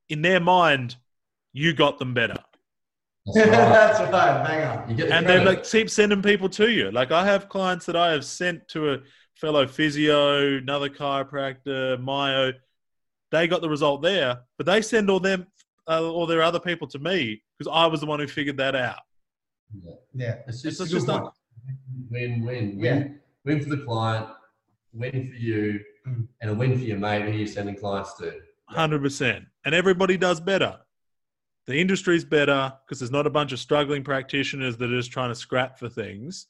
in 0.09 0.23
their 0.23 0.41
mind, 0.41 0.97
you 1.53 1.73
got 1.73 1.99
them 1.99 2.15
better. 2.15 2.37
That's 3.27 3.39
right. 3.39 3.51
That's 3.51 4.01
right, 4.01 4.45
bang 4.45 4.67
on. 4.67 4.91
You 4.91 5.07
the 5.07 5.15
And 5.15 5.27
they 5.27 5.43
like 5.43 5.65
keep 5.65 5.89
sending 5.91 6.23
people 6.23 6.49
to 6.51 6.71
you. 6.71 6.91
Like 6.91 7.13
I 7.13 7.25
have 7.25 7.49
clients 7.49 7.87
that 7.87 7.97
I 7.97 8.13
have 8.13 8.25
sent 8.25 8.69
to 8.69 8.93
a 8.95 8.99
fellow 9.41 9.67
physio, 9.67 10.59
another 10.59 10.89
chiropractor, 10.89 11.99
myo. 12.01 12.53
They 13.31 13.47
got 13.49 13.61
the 13.63 13.69
result 13.71 14.03
there, 14.03 14.41
but 14.57 14.67
they 14.67 14.83
send 14.83 15.09
all 15.09 15.21
them 15.21 15.47
uh, 15.89 16.03
all 16.03 16.27
their 16.27 16.43
other 16.43 16.61
people 16.61 16.87
to 16.89 16.99
me 16.99 17.43
because 17.59 17.71
I 17.73 17.87
was 17.87 18.01
the 18.01 18.07
one 18.07 18.21
who 18.21 18.27
figured 18.27 18.57
that 18.59 18.75
out. 18.77 19.01
Yeah. 19.83 19.95
Yeah. 20.15 20.35
It's 20.47 20.65
It's 20.65 20.79
just 20.79 20.81
a 20.81 20.93
just 20.93 21.07
good 21.07 21.17
a- 21.19 21.23
one. 21.25 21.33
Win, 22.11 22.45
win, 22.45 22.77
win. 22.77 22.79
Yeah. 22.81 23.09
Win 23.45 23.63
for 23.63 23.71
the 23.71 23.79
client, 23.85 24.29
win 24.93 25.29
for 25.31 25.37
you, 25.37 25.81
Mm. 26.09 26.27
and 26.41 26.51
a 26.51 26.55
win 26.55 26.79
for 26.79 26.85
your 26.85 26.97
mate 26.99 27.23
who 27.23 27.33
you're 27.33 27.47
sending 27.47 27.77
clients 27.77 28.15
to. 28.15 28.41
Hundred 28.69 29.03
percent, 29.03 29.45
and 29.65 29.75
everybody 29.75 30.17
does 30.17 30.41
better. 30.41 30.79
The 31.67 31.75
industry's 31.79 32.25
better 32.25 32.73
because 32.85 32.99
there's 33.01 33.11
not 33.11 33.27
a 33.27 33.31
bunch 33.31 33.53
of 33.53 33.59
struggling 33.59 34.03
practitioners 34.03 34.77
that 34.79 34.91
are 34.91 34.97
just 34.97 35.13
trying 35.13 35.31
to 35.31 35.35
scrap 35.35 35.79
for 35.79 35.89
things. 35.91 36.47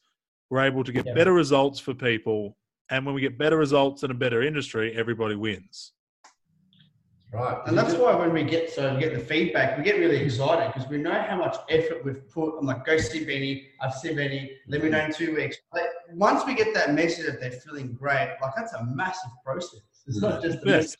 We're 0.49 0.61
able 0.61 0.83
to 0.85 0.91
get 0.91 1.05
Yeah. 1.05 1.13
better 1.13 1.33
results 1.33 1.79
for 1.79 1.93
people, 1.93 2.57
and 2.91 3.05
when 3.05 3.15
we 3.15 3.21
get 3.21 3.37
better 3.37 3.57
results 3.57 4.03
and 4.03 4.11
a 4.11 4.15
better 4.15 4.43
industry, 4.43 4.93
everybody 4.95 5.35
wins. 5.35 5.93
Right. 7.33 7.57
And 7.65 7.77
that's 7.77 7.93
why 7.93 8.13
when 8.13 8.33
we 8.33 8.43
get 8.43 8.69
so 8.69 8.93
we 8.93 8.99
get 8.99 9.13
the 9.13 9.19
feedback, 9.19 9.77
we 9.77 9.85
get 9.85 9.97
really 9.97 10.17
excited 10.17 10.73
because 10.73 10.89
we 10.89 10.97
know 10.97 11.13
how 11.13 11.37
much 11.37 11.55
effort 11.69 12.03
we've 12.03 12.29
put. 12.29 12.57
I'm 12.59 12.65
like, 12.65 12.85
go 12.85 12.97
see 12.97 13.23
Benny. 13.23 13.69
I've 13.79 13.93
seen 13.93 14.17
Benny. 14.17 14.51
Let 14.67 14.83
me 14.83 14.89
know 14.89 15.05
in 15.05 15.13
two 15.13 15.33
weeks. 15.33 15.55
Like, 15.73 15.85
once 16.13 16.45
we 16.45 16.55
get 16.55 16.73
that 16.73 16.93
message 16.93 17.25
that 17.27 17.39
they're 17.39 17.51
feeling 17.51 17.93
great, 17.93 18.35
like 18.41 18.51
that's 18.57 18.73
a 18.73 18.83
massive 18.83 19.31
process. 19.45 19.79
It's 20.07 20.19
not 20.21 20.41
just 20.41 20.59
the 20.59 20.69
Yes. 20.71 20.97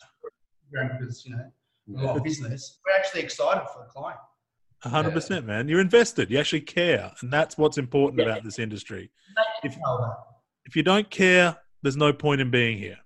message 0.72 0.92
because 0.98 1.26
you 1.26 1.36
know 1.36 1.52
a 2.00 2.06
lot 2.06 2.16
of 2.16 2.24
business. 2.24 2.80
We're 2.86 2.96
actually 2.96 3.24
excited 3.24 3.68
for 3.74 3.84
the 3.84 3.90
client. 3.90 4.20
hundred 4.84 5.12
percent, 5.12 5.46
man. 5.46 5.68
You're 5.68 5.82
invested. 5.82 6.32
You 6.32 6.40
actually 6.40 6.62
care, 6.62 7.12
and 7.22 7.34
that's 7.34 7.58
what's 7.58 7.78
important 7.78 8.22
about 8.22 8.46
this 8.46 8.58
industry. 8.58 9.12
If 9.66 9.76
if 10.64 10.78
you 10.78 10.84
don't 10.84 11.10
care, 11.10 11.58
there's 11.82 11.98
no 11.98 12.14
point 12.14 12.42
in 12.42 12.50
being 12.52 12.78
here. 12.78 12.98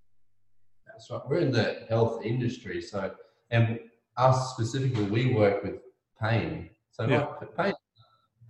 That's 0.87 1.09
right. 1.09 1.21
We're 1.27 1.39
in 1.39 1.51
the 1.51 1.85
health 1.89 2.23
industry, 2.25 2.81
so 2.81 3.11
and 3.51 3.79
us 4.17 4.53
specifically, 4.53 5.03
we 5.03 5.33
work 5.33 5.63
with 5.63 5.75
pain. 6.21 6.69
So 6.91 7.05
Yeah. 7.05 7.27
like 7.41 7.57
pain, 7.57 7.73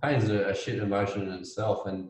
pain 0.02 0.14
is 0.16 0.30
a, 0.30 0.48
a 0.50 0.54
shit 0.54 0.78
emotion 0.78 1.22
in 1.22 1.32
itself, 1.34 1.86
and 1.86 2.08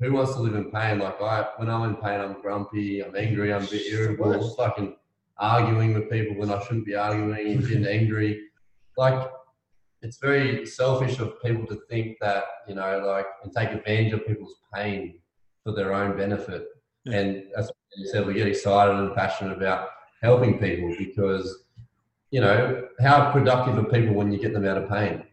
who 0.00 0.12
wants 0.12 0.34
to 0.34 0.40
live 0.40 0.54
in 0.54 0.70
pain? 0.70 0.98
Like 1.00 1.20
I, 1.20 1.46
when 1.56 1.68
I'm 1.68 1.88
in 1.88 1.96
pain, 1.96 2.20
I'm 2.20 2.40
grumpy, 2.40 3.04
I'm 3.04 3.16
angry, 3.16 3.52
I'm 3.52 3.64
a 3.64 3.70
bit 3.70 3.86
irritable, 3.86 4.54
fucking 4.56 4.96
arguing 5.38 5.94
with 5.94 6.10
people 6.10 6.36
when 6.36 6.50
I 6.52 6.62
shouldn't 6.64 6.86
be 6.86 6.94
arguing, 6.94 7.60
getting 7.60 7.86
angry. 7.86 8.40
Like 8.96 9.30
it's 10.02 10.18
very 10.18 10.66
selfish 10.66 11.18
of 11.18 11.40
people 11.42 11.66
to 11.66 11.80
think 11.88 12.18
that 12.20 12.44
you 12.68 12.74
know, 12.74 13.02
like, 13.04 13.26
and 13.42 13.52
take 13.52 13.70
advantage 13.70 14.12
of 14.12 14.26
people's 14.26 14.54
pain 14.72 15.18
for 15.64 15.72
their 15.72 15.92
own 15.92 16.16
benefit. 16.16 16.66
Yeah. 17.04 17.18
And 17.18 17.42
as 17.56 17.70
you 17.96 18.06
said, 18.06 18.26
we 18.26 18.34
get 18.34 18.46
excited 18.46 18.94
and 18.94 19.14
passionate 19.14 19.56
about 19.56 19.88
helping 20.22 20.58
people 20.58 20.94
because, 20.98 21.64
you 22.30 22.40
know, 22.40 22.86
how 23.00 23.32
productive 23.32 23.76
are 23.78 23.84
people 23.84 24.14
when 24.14 24.32
you 24.32 24.38
get 24.38 24.52
them 24.52 24.64
out 24.66 24.78
of 24.78 24.88
pain? 24.88 25.24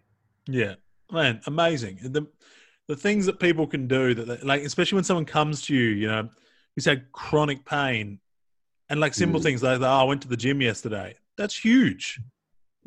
Yeah, 0.47 0.75
man, 1.11 1.41
amazing. 1.47 1.99
The 2.01 2.25
the 2.87 2.95
things 2.95 3.27
that 3.27 3.39
people 3.39 3.67
can 3.67 3.87
do 3.87 4.15
that, 4.15 4.25
they, 4.27 4.37
like, 4.37 4.63
especially 4.63 4.95
when 4.95 5.03
someone 5.03 5.25
comes 5.25 5.61
to 5.61 5.75
you, 5.75 5.89
you 5.89 6.07
know, 6.07 6.27
who's 6.75 6.85
had 6.85 7.11
chronic 7.11 7.63
pain, 7.63 8.19
and 8.89 8.99
like 8.99 9.13
simple 9.13 9.39
Mm. 9.39 9.43
things 9.43 9.61
like, 9.61 9.79
oh, 9.79 9.85
I 9.85 10.03
went 10.03 10.23
to 10.23 10.27
the 10.27 10.35
gym 10.35 10.59
yesterday. 10.59 11.15
That's 11.37 11.55
huge. 11.55 12.19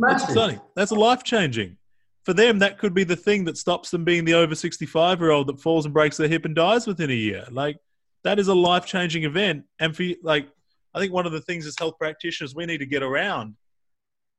That's 0.01 0.23
Massive. 0.23 0.29
exciting. 0.31 0.61
That's 0.75 0.91
life 0.91 1.23
changing. 1.23 1.77
For 2.25 2.35
them, 2.35 2.59
that 2.59 2.79
could 2.79 2.95
be 2.95 3.05
the 3.05 3.15
thing 3.15 3.45
that 3.45 3.57
stops 3.57 3.91
them 3.93 4.03
being 4.05 4.25
the 4.25 4.35
over 4.35 4.57
65 4.57 5.21
year 5.21 5.31
old 5.31 5.47
that 5.47 5.61
falls 5.61 5.85
and 5.85 5.95
breaks 5.95 6.17
their 6.17 6.27
hip 6.29 6.45
and 6.45 6.55
dies 6.57 6.85
within 6.87 7.11
a 7.11 7.15
year. 7.15 7.47
Like, 7.53 7.77
that 8.25 8.39
is 8.39 8.49
a 8.49 8.55
life 8.55 8.87
changing 8.87 9.25
event. 9.25 9.65
And 9.81 9.95
for, 9.95 10.03
you- 10.05 10.17
like, 10.23 10.49
I 10.95 11.01
think 11.01 11.13
one 11.13 11.27
of 11.27 11.33
the 11.33 11.41
things 11.41 11.67
as 11.67 11.75
health 11.79 11.95
practitioners 11.99 12.55
we 12.55 12.67
need 12.67 12.79
to 12.79 12.87
get 12.87 13.03
around 13.03 13.57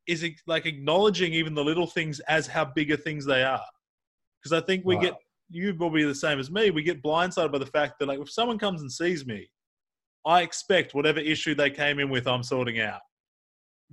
is 0.06 0.25
like 0.48 0.66
acknowledging 0.66 1.34
even 1.34 1.54
the 1.54 1.63
little 1.63 1.88
things 1.88 2.20
as 2.22 2.46
how 2.48 2.66
bigger 2.66 2.98
things 2.98 3.25
they 3.25 3.44
are. 3.44 3.66
Because 4.42 4.54
I 4.62 4.66
think 4.66 4.86
we 4.86 4.96
Right. 4.96 5.06
get, 5.06 5.16
you 5.50 5.74
will 5.75 5.90
be 5.90 6.04
the 6.04 6.16
same 6.16 6.40
as 6.40 6.52
me, 6.52 6.72
we 6.72 6.84
get 6.84 7.02
blindsided 7.02 7.52
by 7.52 7.58
the 7.60 7.66
fact 7.66 8.00
that, 8.00 8.08
like, 8.08 8.20
if 8.20 8.30
someone 8.32 8.58
comes 8.60 8.82
and 8.82 8.92
sees 8.92 9.25
me, 9.25 9.50
I 10.25 10.42
expect 10.42 10.94
whatever 10.94 11.20
issue 11.20 11.56
they 11.56 11.70
came 11.70 12.00
in 12.00 12.10
with, 12.10 12.28
I'm 12.28 12.44
sorting 12.44 12.80
out. 12.80 13.02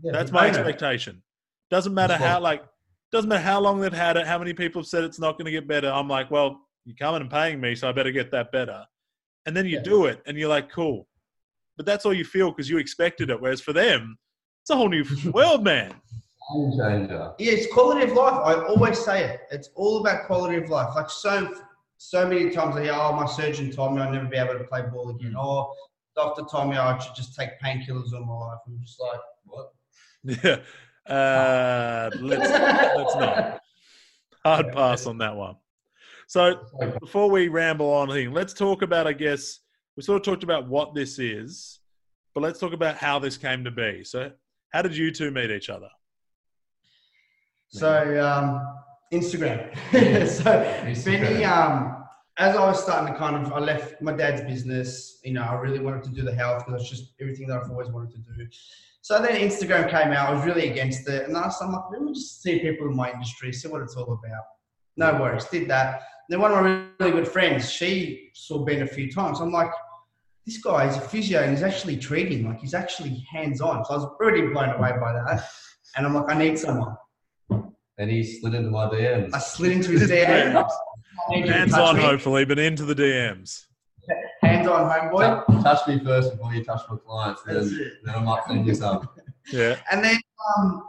Yeah, 0.02 0.12
That's 0.12 0.30
my 0.32 0.46
expectation. 0.48 1.22
Doesn't 1.70 1.92
matter 1.94 2.14
That's 2.14 2.24
how 2.24 2.40
like 2.40 2.64
doesn't 3.12 3.28
matter 3.28 3.42
how 3.42 3.60
long 3.60 3.80
they've 3.80 3.92
had 3.92 4.16
it, 4.16 4.26
how 4.26 4.38
many 4.38 4.52
people 4.54 4.80
have 4.82 4.86
said 4.86 5.02
it's 5.04 5.18
not 5.18 5.32
going 5.32 5.46
to 5.46 5.50
get 5.50 5.66
better. 5.66 5.88
I'm 5.90 6.08
like, 6.08 6.30
well, 6.30 6.60
you're 6.84 6.96
coming 6.96 7.20
and 7.22 7.30
paying 7.30 7.60
me, 7.60 7.74
so 7.74 7.88
I 7.88 7.92
better 7.92 8.12
get 8.12 8.30
that 8.30 8.52
better. 8.52 8.84
And 9.46 9.56
then 9.56 9.66
you 9.66 9.76
Yeah. 9.76 9.82
do 9.82 10.04
it, 10.06 10.22
and 10.26 10.36
you're 10.36 10.48
like, 10.48 10.70
cool. 10.70 11.08
But 11.76 11.86
that's 11.86 12.04
all 12.04 12.12
you 12.12 12.24
feel 12.24 12.50
because 12.50 12.68
you 12.68 12.78
expected 12.78 13.30
it. 13.30 13.40
Whereas 13.40 13.60
for 13.60 13.72
them, 13.72 14.18
it's 14.62 14.70
a 14.70 14.76
whole 14.76 14.88
new 14.88 15.04
world, 15.32 15.64
man. 15.64 15.94
Game. 16.52 17.08
Yeah, 17.08 17.52
it's 17.52 17.72
quality 17.72 18.02
of 18.10 18.12
life. 18.12 18.34
I 18.34 18.54
always 18.64 18.98
say 18.98 19.24
it. 19.24 19.40
It's 19.52 19.70
all 19.76 20.00
about 20.00 20.26
quality 20.26 20.56
of 20.56 20.68
life. 20.68 20.94
Like 20.96 21.08
so, 21.08 21.54
so 21.96 22.26
many 22.26 22.50
times 22.50 22.74
I 22.76 22.82
hear, 22.82 22.92
"Oh, 22.92 23.12
my 23.12 23.24
surgeon 23.26 23.70
told 23.70 23.94
me 23.94 24.02
I'd 24.02 24.12
never 24.12 24.26
be 24.26 24.36
able 24.36 24.58
to 24.58 24.64
play 24.64 24.82
ball 24.82 25.10
again." 25.10 25.36
Or 25.36 25.72
doctor 26.16 26.42
told 26.50 26.70
me 26.70 26.76
I 26.76 26.98
should 26.98 27.14
just 27.14 27.36
take 27.36 27.50
painkillers 27.60 28.12
all 28.12 28.24
my 28.24 28.34
life. 28.34 28.58
I'm 28.66 28.80
just 28.82 29.00
like, 29.00 29.20
what? 29.44 29.72
Yeah. 31.08 31.14
Uh, 31.14 32.10
let's 32.20 32.50
let's 32.50 33.14
not. 33.16 33.60
Hard 34.44 34.72
pass 34.72 35.06
on 35.06 35.18
that 35.18 35.36
one. 35.36 35.56
So 36.30 36.60
before 37.00 37.28
we 37.28 37.48
ramble 37.48 37.92
on 37.92 38.08
here, 38.08 38.30
let's 38.30 38.52
talk 38.52 38.82
about, 38.82 39.08
I 39.08 39.12
guess, 39.12 39.58
we 39.96 40.04
sort 40.04 40.20
of 40.20 40.24
talked 40.24 40.44
about 40.44 40.68
what 40.68 40.94
this 40.94 41.18
is, 41.18 41.80
but 42.36 42.42
let's 42.44 42.60
talk 42.60 42.72
about 42.72 42.94
how 42.98 43.18
this 43.18 43.36
came 43.36 43.64
to 43.64 43.72
be. 43.72 44.04
So, 44.04 44.30
how 44.72 44.82
did 44.82 44.96
you 44.96 45.10
two 45.10 45.32
meet 45.32 45.50
each 45.50 45.68
other? 45.68 45.88
So 47.70 48.24
um, 48.24 48.64
Instagram. 49.12 49.74
so 50.28 50.44
Instagram. 50.84 51.04
Benny, 51.04 51.44
um, 51.44 52.04
as 52.38 52.54
I 52.54 52.64
was 52.64 52.80
starting 52.80 53.12
to 53.12 53.18
kind 53.18 53.44
of, 53.44 53.52
I 53.52 53.58
left 53.58 54.00
my 54.00 54.12
dad's 54.12 54.42
business. 54.42 55.18
You 55.24 55.32
know, 55.32 55.42
I 55.42 55.54
really 55.54 55.80
wanted 55.80 56.04
to 56.04 56.10
do 56.10 56.22
the 56.22 56.32
health 56.32 56.64
because 56.64 56.82
it's 56.82 56.90
just 56.90 57.12
everything 57.20 57.48
that 57.48 57.58
I've 57.58 57.70
always 57.72 57.88
wanted 57.88 58.12
to 58.12 58.18
do. 58.18 58.46
So 59.00 59.20
then 59.20 59.32
Instagram 59.32 59.90
came 59.90 60.12
out. 60.12 60.28
I 60.28 60.32
was 60.32 60.44
really 60.44 60.70
against 60.70 61.08
it, 61.08 61.26
and 61.26 61.36
I 61.36 61.46
was 61.46 61.60
I'm 61.60 61.72
like, 61.72 61.90
let 61.90 62.02
me 62.02 62.12
just 62.12 62.40
see 62.40 62.60
people 62.60 62.86
in 62.86 62.94
my 62.94 63.10
industry, 63.10 63.52
see 63.52 63.66
what 63.66 63.82
it's 63.82 63.96
all 63.96 64.12
about. 64.12 64.44
No 64.96 65.20
worries, 65.20 65.46
did 65.46 65.66
that. 65.68 66.02
Then 66.30 66.40
one 66.40 66.52
of 66.52 66.62
my 66.62 66.86
really 67.00 67.10
good 67.10 67.26
friends, 67.26 67.72
she 67.72 68.30
saw 68.34 68.64
Ben 68.64 68.82
a 68.82 68.86
few 68.86 69.10
times. 69.10 69.40
I'm 69.40 69.50
like, 69.50 69.72
this 70.46 70.58
guy 70.58 70.88
is 70.88 70.96
a 70.96 71.00
physio 71.00 71.42
and 71.42 71.50
he's 71.50 71.64
actually 71.64 71.96
treating, 71.96 72.46
like 72.46 72.60
he's 72.60 72.72
actually 72.72 73.26
hands 73.32 73.60
on. 73.60 73.84
So 73.84 73.94
I 73.94 73.96
was 73.96 74.06
pretty 74.16 74.42
blown 74.42 74.70
away 74.70 74.92
by 75.00 75.12
that. 75.12 75.42
And 75.96 76.06
I'm 76.06 76.14
like, 76.14 76.26
I 76.28 76.38
need 76.38 76.56
someone. 76.56 76.96
And 77.98 78.08
he 78.08 78.22
slid 78.22 78.54
into 78.54 78.70
my 78.70 78.86
DMs. 78.86 79.34
I 79.34 79.40
slid 79.40 79.72
into 79.72 79.90
his 79.90 80.08
DM. 80.08 80.54
I 81.28 81.30
need 81.34 81.40
you 81.40 81.46
to 81.46 81.52
Hands 81.52 81.72
touch 81.72 81.80
on, 81.80 81.96
me. 81.96 82.02
hopefully, 82.02 82.44
but 82.44 82.60
into 82.60 82.84
the 82.84 82.94
DMs. 82.94 83.64
Hands 84.40 84.68
on, 84.68 84.88
homeboy. 84.88 85.44
Touch, 85.46 85.64
touch 85.64 85.88
me 85.88 85.98
first 86.04 86.30
before 86.30 86.54
you 86.54 86.62
touch 86.62 86.82
my 86.88 86.96
clients. 86.96 87.42
Then, 87.42 87.92
then 88.04 88.14
I 88.14 88.20
might 88.22 88.44
send 88.46 88.64
you 88.68 88.74
some. 88.76 89.08
Yeah. 89.52 89.80
And 89.90 90.04
then 90.04 90.20
um, 90.56 90.84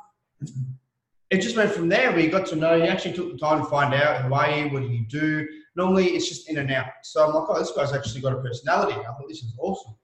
it 1.32 1.42
just 1.42 1.56
went 1.56 1.72
from 1.72 1.88
there. 1.88 2.12
We 2.12 2.28
got 2.28 2.46
to 2.48 2.56
know. 2.58 2.80
He 2.80 2.88
actually 2.88 3.14
took 3.14 3.32
the 3.32 3.38
time 3.38 3.64
to 3.64 3.70
find 3.70 3.94
out 3.94 4.24
who 4.24 4.34
are 4.34 4.52
you, 4.52 4.70
what 4.70 4.82
do 4.82 4.90
you 4.90 5.06
do. 5.08 5.48
Normally, 5.78 6.08
it's 6.08 6.28
just 6.28 6.50
in 6.50 6.58
and 6.58 6.70
out. 6.72 6.88
So 7.04 7.26
I'm 7.26 7.34
like, 7.34 7.46
oh, 7.48 7.58
this 7.58 7.72
guy's 7.72 7.94
actually 7.94 8.20
got 8.20 8.34
a 8.34 8.42
personality. 8.42 9.00
I 9.00 9.04
thought 9.04 9.30
this 9.30 9.42
is 9.42 9.54
awesome. 9.58 9.96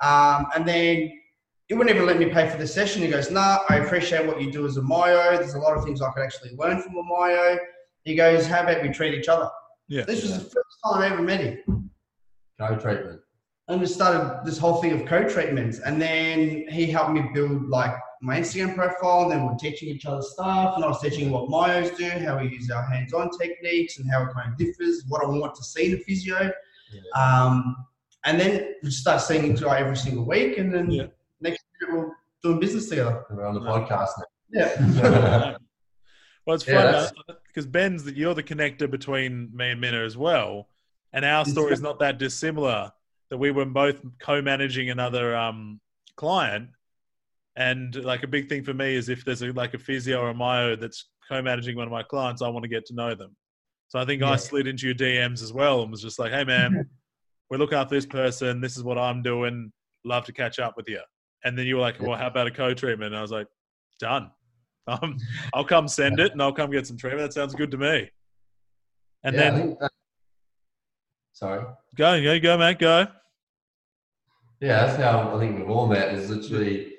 Um, 0.00 0.46
and 0.54 0.66
then 0.66 1.12
he 1.66 1.74
wouldn't 1.74 1.94
even 1.94 2.06
let 2.06 2.18
me 2.18 2.26
pay 2.26 2.48
for 2.48 2.56
the 2.56 2.66
session. 2.66 3.02
He 3.02 3.08
goes, 3.08 3.30
nah, 3.32 3.58
I 3.68 3.76
appreciate 3.78 4.24
what 4.26 4.40
you 4.40 4.52
do 4.52 4.64
as 4.64 4.76
a 4.76 4.82
myo. 4.82 5.36
There's 5.36 5.54
a 5.54 5.58
lot 5.58 5.76
of 5.76 5.84
things 5.84 6.00
I 6.00 6.10
could 6.12 6.22
actually 6.22 6.54
learn 6.56 6.80
from 6.80 6.96
a 6.96 7.02
myo. 7.02 7.58
He 8.04 8.14
goes, 8.14 8.46
how 8.46 8.62
about 8.62 8.80
we 8.82 8.90
treat 8.90 9.12
each 9.14 9.28
other? 9.28 9.50
Yeah. 9.88 10.04
This 10.04 10.22
was 10.22 10.32
the 10.34 10.44
first 10.44 10.76
time 10.84 11.02
I 11.02 11.06
ever 11.12 11.22
met 11.22 11.40
him. 11.40 11.90
Go 12.60 12.76
treatment. 12.76 13.20
and 13.68 13.80
we 13.80 13.86
started 13.86 14.44
this 14.44 14.58
whole 14.58 14.80
thing 14.80 14.92
of 14.92 15.04
co-treatments 15.06 15.80
and 15.80 16.00
then 16.00 16.66
he 16.68 16.86
helped 16.86 17.12
me 17.12 17.22
build 17.34 17.68
like 17.68 17.94
my 18.22 18.38
instagram 18.38 18.74
profile 18.74 19.22
and 19.22 19.32
then 19.32 19.46
we're 19.46 19.54
teaching 19.56 19.88
each 19.88 20.04
other 20.04 20.22
stuff 20.22 20.76
and 20.76 20.84
i 20.84 20.88
was 20.88 21.00
teaching 21.00 21.30
what 21.30 21.48
myos 21.48 21.96
do 21.96 22.08
how 22.24 22.38
we 22.38 22.48
use 22.48 22.70
our 22.70 22.82
hands-on 22.82 23.30
techniques 23.30 23.98
and 23.98 24.10
how 24.10 24.22
it 24.22 24.28
kind 24.34 24.52
of 24.52 24.58
differs 24.58 25.04
what 25.08 25.24
i 25.24 25.26
want 25.26 25.54
to 25.54 25.64
see 25.64 25.92
in 25.92 25.98
a 25.98 26.00
physio. 26.00 26.52
Um, 27.14 27.76
and 28.24 28.38
then 28.38 28.74
we 28.82 28.88
just 28.88 29.00
start 29.00 29.22
seeing 29.22 29.44
each 29.52 29.62
other 29.62 29.76
every 29.76 29.96
single 29.96 30.24
week 30.26 30.58
and 30.58 30.74
then 30.74 30.90
Yeah. 30.90 31.06
next 31.40 31.64
year 31.80 31.96
we're 31.96 32.12
doing 32.42 32.58
business 32.58 32.88
together. 32.88 33.24
And 33.28 33.38
we're 33.38 33.46
on 33.46 33.54
the 33.54 33.60
podcast 33.60 34.10
yeah. 34.52 35.56
Well, 36.46 36.54
it's 36.56 36.66
Yeah, 36.66 37.06
fun 37.06 37.36
because 37.46 37.66
Ben's 37.66 38.04
the, 38.04 38.16
you're 38.16 38.34
the 38.34 38.42
connector 38.42 38.90
between 38.90 39.50
me 39.54 39.70
and 39.70 39.80
Mina 39.80 40.04
as 40.04 40.16
well, 40.16 40.68
and 41.12 41.24
our 41.24 41.44
story 41.44 41.72
is 41.72 41.80
not 41.80 41.98
that 42.00 42.18
dissimilar. 42.18 42.92
That 43.28 43.38
we 43.38 43.52
were 43.52 43.64
both 43.64 44.00
co-managing 44.18 44.90
another 44.90 45.36
um, 45.36 45.80
client, 46.16 46.70
and 47.60 47.94
like 48.04 48.22
a 48.22 48.26
big 48.26 48.48
thing 48.48 48.64
for 48.64 48.72
me 48.72 48.94
is 48.94 49.08
if 49.10 49.22
there's 49.24 49.42
a, 49.42 49.52
like 49.52 49.74
a 49.74 49.78
physio 49.78 50.18
or 50.20 50.30
a 50.30 50.34
myo 50.34 50.76
that's 50.76 51.10
co-managing 51.30 51.76
one 51.76 51.86
of 51.86 51.92
my 51.92 52.02
clients, 52.02 52.40
I 52.40 52.48
want 52.48 52.62
to 52.62 52.68
get 52.68 52.86
to 52.86 52.94
know 52.94 53.14
them. 53.14 53.36
So 53.88 53.98
I 53.98 54.04
think 54.06 54.22
I 54.22 54.36
slid 54.36 54.66
into 54.66 54.86
your 54.86 54.94
DMs 54.94 55.42
as 55.42 55.52
well 55.52 55.82
and 55.82 55.90
was 55.90 56.00
just 56.00 56.18
like, 56.18 56.32
"Hey 56.32 56.44
man, 56.44 56.88
we 57.50 57.58
look 57.58 57.72
after 57.72 57.94
this 57.94 58.06
person. 58.06 58.60
This 58.60 58.76
is 58.78 58.82
what 58.82 58.96
I'm 58.98 59.22
doing. 59.22 59.70
Love 60.04 60.24
to 60.26 60.32
catch 60.32 60.58
up 60.58 60.74
with 60.76 60.88
you." 60.88 61.00
And 61.44 61.56
then 61.58 61.66
you 61.66 61.74
were 61.76 61.82
like, 61.82 62.00
"Well, 62.00 62.16
how 62.16 62.28
about 62.28 62.46
a 62.46 62.50
co-treatment?" 62.50 63.08
And 63.12 63.16
I 63.16 63.22
was 63.22 63.30
like, 63.32 63.46
"Done." 63.98 64.30
Um, 64.86 65.18
I'll 65.54 65.64
come 65.64 65.86
send 65.86 66.18
it 66.18 66.32
and 66.32 66.42
I'll 66.42 66.52
come 66.54 66.70
get 66.70 66.86
some 66.86 66.96
treatment. 66.96 67.22
That 67.28 67.34
sounds 67.34 67.54
good 67.54 67.70
to 67.72 67.76
me. 67.76 68.10
And 69.22 69.36
Yeah, 69.36 69.50
then 69.50 69.76
that- 69.80 69.92
sorry. 71.32 71.64
go, 71.96 72.20
go, 72.22 72.40
go, 72.40 72.58
mate, 72.58 72.78
go. 72.78 73.06
Yeah, 74.60 74.86
that's 74.86 74.96
how 75.00 75.36
I 75.36 75.38
think 75.38 75.58
we've 75.58 75.70
all 75.70 75.86
met. 75.86 76.14
Is 76.14 76.30
literally 76.30 76.94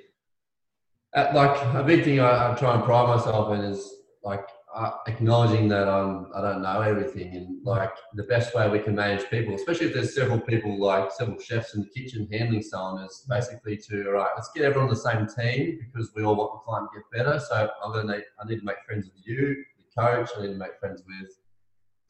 uh, 1.13 1.31
like 1.33 1.75
a 1.75 1.83
big 1.83 2.03
thing 2.03 2.19
I, 2.19 2.51
I 2.51 2.55
try 2.55 2.75
and 2.75 2.83
pride 2.83 3.07
myself 3.07 3.53
in 3.53 3.61
is 3.61 3.93
like 4.23 4.47
uh, 4.73 4.91
acknowledging 5.07 5.67
that 5.67 5.89
I'm 5.89 6.27
I 6.33 6.41
don't 6.41 6.61
know 6.61 6.81
everything, 6.81 7.35
and 7.35 7.65
like 7.65 7.91
the 8.13 8.23
best 8.23 8.55
way 8.55 8.69
we 8.69 8.79
can 8.79 8.95
manage 8.95 9.29
people, 9.29 9.53
especially 9.53 9.87
if 9.87 9.93
there's 9.93 10.15
several 10.15 10.39
people 10.39 10.79
like 10.79 11.11
several 11.11 11.39
chefs 11.39 11.75
in 11.75 11.81
the 11.81 11.89
kitchen 11.89 12.27
handling 12.31 12.61
someone, 12.61 13.03
is 13.03 13.25
basically 13.27 13.77
to 13.89 14.07
all 14.07 14.13
right, 14.13 14.31
let's 14.35 14.49
get 14.55 14.63
everyone 14.63 14.89
on 14.89 14.93
the 14.93 14.99
same 14.99 15.27
team 15.27 15.79
because 15.85 16.11
we 16.15 16.23
all 16.23 16.35
want 16.35 16.53
the 16.53 16.59
client 16.59 16.89
to 16.93 16.99
get 16.99 17.25
better. 17.25 17.39
So 17.39 17.69
I'm 17.83 17.91
gonna 17.91 18.15
need 18.15 18.23
I 18.39 18.47
need 18.47 18.59
to 18.59 18.65
make 18.65 18.77
friends 18.85 19.09
with 19.13 19.27
you, 19.27 19.63
the 19.77 20.01
coach. 20.01 20.29
I 20.37 20.43
need 20.43 20.53
to 20.53 20.57
make 20.57 20.79
friends 20.79 21.03
with 21.05 21.29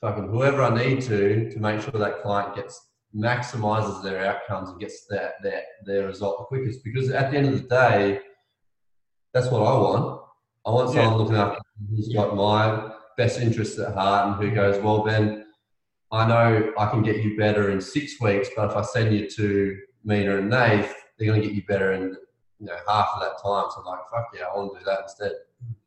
fucking 0.02 0.30
whoever 0.30 0.62
I 0.62 0.76
need 0.76 1.02
to 1.04 1.50
to 1.50 1.60
make 1.60 1.82
sure 1.82 2.00
that 2.00 2.22
client 2.22 2.56
gets 2.56 2.90
maximizes 3.16 4.02
their 4.04 4.26
outcomes 4.26 4.70
and 4.70 4.80
gets 4.80 5.06
their, 5.06 5.34
their, 5.44 5.64
their 5.86 6.08
result 6.08 6.38
the 6.40 6.46
quickest. 6.46 6.82
Because 6.82 7.10
at 7.10 7.30
the 7.30 7.38
end 7.38 7.48
of 7.48 7.62
the 7.62 7.68
day, 7.68 8.22
that's 9.34 9.48
what 9.48 9.62
I 9.62 9.74
want. 9.74 10.22
I 10.66 10.72
want 10.72 10.92
someone 10.92 11.18
looking 11.18 11.36
after 11.36 11.62
me 11.80 11.98
who's 11.98 12.14
got 12.14 12.36
my 12.36 12.92
best 13.18 13.40
interests 13.40 13.80
at 13.80 13.94
heart 13.94 14.28
and 14.28 14.36
who 14.36 14.54
goes, 14.54 14.82
well, 14.82 15.04
Ben, 15.04 15.46
I 16.12 16.28
know 16.28 16.74
I 16.78 16.90
can 16.90 17.04
get 17.04 17.24
you 17.24 17.38
better 17.38 17.72
in 17.72 17.80
six 17.82 18.20
weeks, 18.20 18.50
but 18.56 18.70
if 18.70 18.76
I 18.76 18.82
send 18.82 19.16
you 19.16 19.30
to 19.30 19.78
Mina 20.04 20.38
and 20.38 20.50
Nath, 20.50 20.94
they're 21.18 21.28
going 21.28 21.42
to 21.42 21.48
get 21.48 21.56
you 21.56 21.64
better 21.64 21.94
in 21.94 22.16
you 22.60 22.68
know 22.68 22.76
half 22.88 23.10
of 23.16 23.22
that 23.22 23.42
time. 23.42 23.66
So 23.72 23.80
I'm 23.80 23.86
like, 23.86 24.00
fuck 24.12 24.30
yeah, 24.38 24.46
I 24.46 24.58
want 24.58 24.74
to 24.74 24.80
do 24.80 24.86
that 24.86 25.00
instead. 25.04 25.32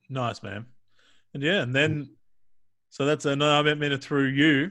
Nice, 0.08 0.42
man. 0.42 0.66
And 1.34 1.42
yeah, 1.42 1.62
and 1.62 1.74
then 1.74 2.10
so 2.90 3.04
that's 3.04 3.24
a 3.24 3.36
no. 3.36 3.50
I 3.50 3.62
met 3.62 3.78
Mina 3.78 3.98
through 3.98 4.28
you 4.28 4.70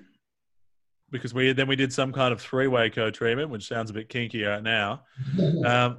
because 1.12 1.34
we 1.34 1.54
then 1.54 1.68
we 1.68 1.76
did 1.76 1.94
some 1.94 2.12
kind 2.12 2.34
of 2.34 2.42
three 2.42 2.68
way 2.68 2.90
co 2.90 3.12
treatment, 3.12 3.50
which 3.50 3.68
sounds 3.68 3.90
a 3.90 3.94
bit 3.94 4.10
kinky 4.10 4.44
right 4.44 4.64
now. 4.64 5.04
Um? 5.66 5.96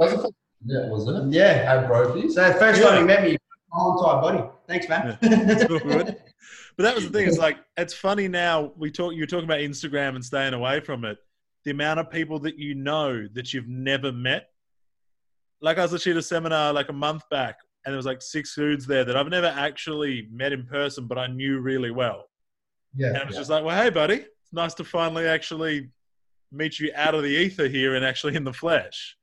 Yeah, 0.64 0.88
was 0.88 1.06
it? 1.09 1.33
Yeah. 1.33 1.75
At 1.75 1.87
Brophy's? 1.87 2.35
So 2.35 2.52
first 2.54 2.80
Yeah. 2.80 2.88
time 2.88 3.00
you 3.00 3.06
met 3.06 3.23
me, 3.23 3.37
my 3.73 3.78
whole 3.78 3.99
entire 3.99 4.21
body. 4.21 4.50
Thanks, 4.66 4.88
man. 4.88 5.18
It's 5.23 5.71
all 5.71 5.78
good. 5.78 6.16
But 6.76 6.83
that 6.83 6.94
was 6.97 7.04
the 7.04 7.11
thing. 7.11 7.28
It's 7.28 7.38
like 7.38 7.59
it's 7.76 7.94
funny 7.94 8.26
now. 8.26 8.73
We 8.76 8.90
talk. 8.90 9.14
You're 9.14 9.28
talking 9.28 9.44
about 9.44 9.61
Instagram 9.61 10.16
and 10.16 10.25
staying 10.25 10.54
away 10.54 10.80
from 10.80 11.04
it. 11.04 11.18
The 11.64 11.71
amount 11.71 12.00
of 12.00 12.11
people 12.11 12.40
that 12.40 12.59
you 12.59 12.75
know 12.75 13.28
that 13.33 13.54
you've 13.54 13.68
never 13.68 14.11
met. 14.11 14.49
Like 15.61 15.78
I 15.78 15.83
was 15.83 15.94
actually 15.94 16.12
at 16.12 16.18
a 16.18 16.23
seminar 16.23 16.73
like 16.73 16.88
a 16.88 16.92
month 16.92 17.23
back, 17.30 17.59
and 17.85 17.92
there 17.92 17.97
was 17.97 18.06
like 18.06 18.21
six 18.21 18.56
dudes 18.56 18.87
there 18.87 19.04
that 19.04 19.16
I've 19.16 19.28
never 19.28 19.47
actually 19.47 20.28
met 20.33 20.52
in 20.52 20.66
person, 20.66 21.06
but 21.06 21.16
I 21.16 21.28
knew 21.28 21.61
really 21.61 21.92
well. 21.92 22.25
And 22.94 23.14
yeah. 23.14 23.21
it 23.21 23.26
was 23.28 23.37
just 23.37 23.50
like, 23.50 23.64
well, 23.64 23.80
hey, 23.80 23.90
buddy, 23.90 24.16
it's 24.16 24.52
nice 24.52 24.75
to 24.75 24.85
finally 24.85 25.26
actually 25.26 25.90
meet 26.50 26.80
you 26.80 26.90
out 26.97 27.14
of 27.14 27.23
the 27.23 27.28
ether 27.28 27.68
here 27.68 27.94
and 27.94 28.04
actually 28.04 28.35
in 28.35 28.42
the 28.44 28.52
flesh. 28.52 29.16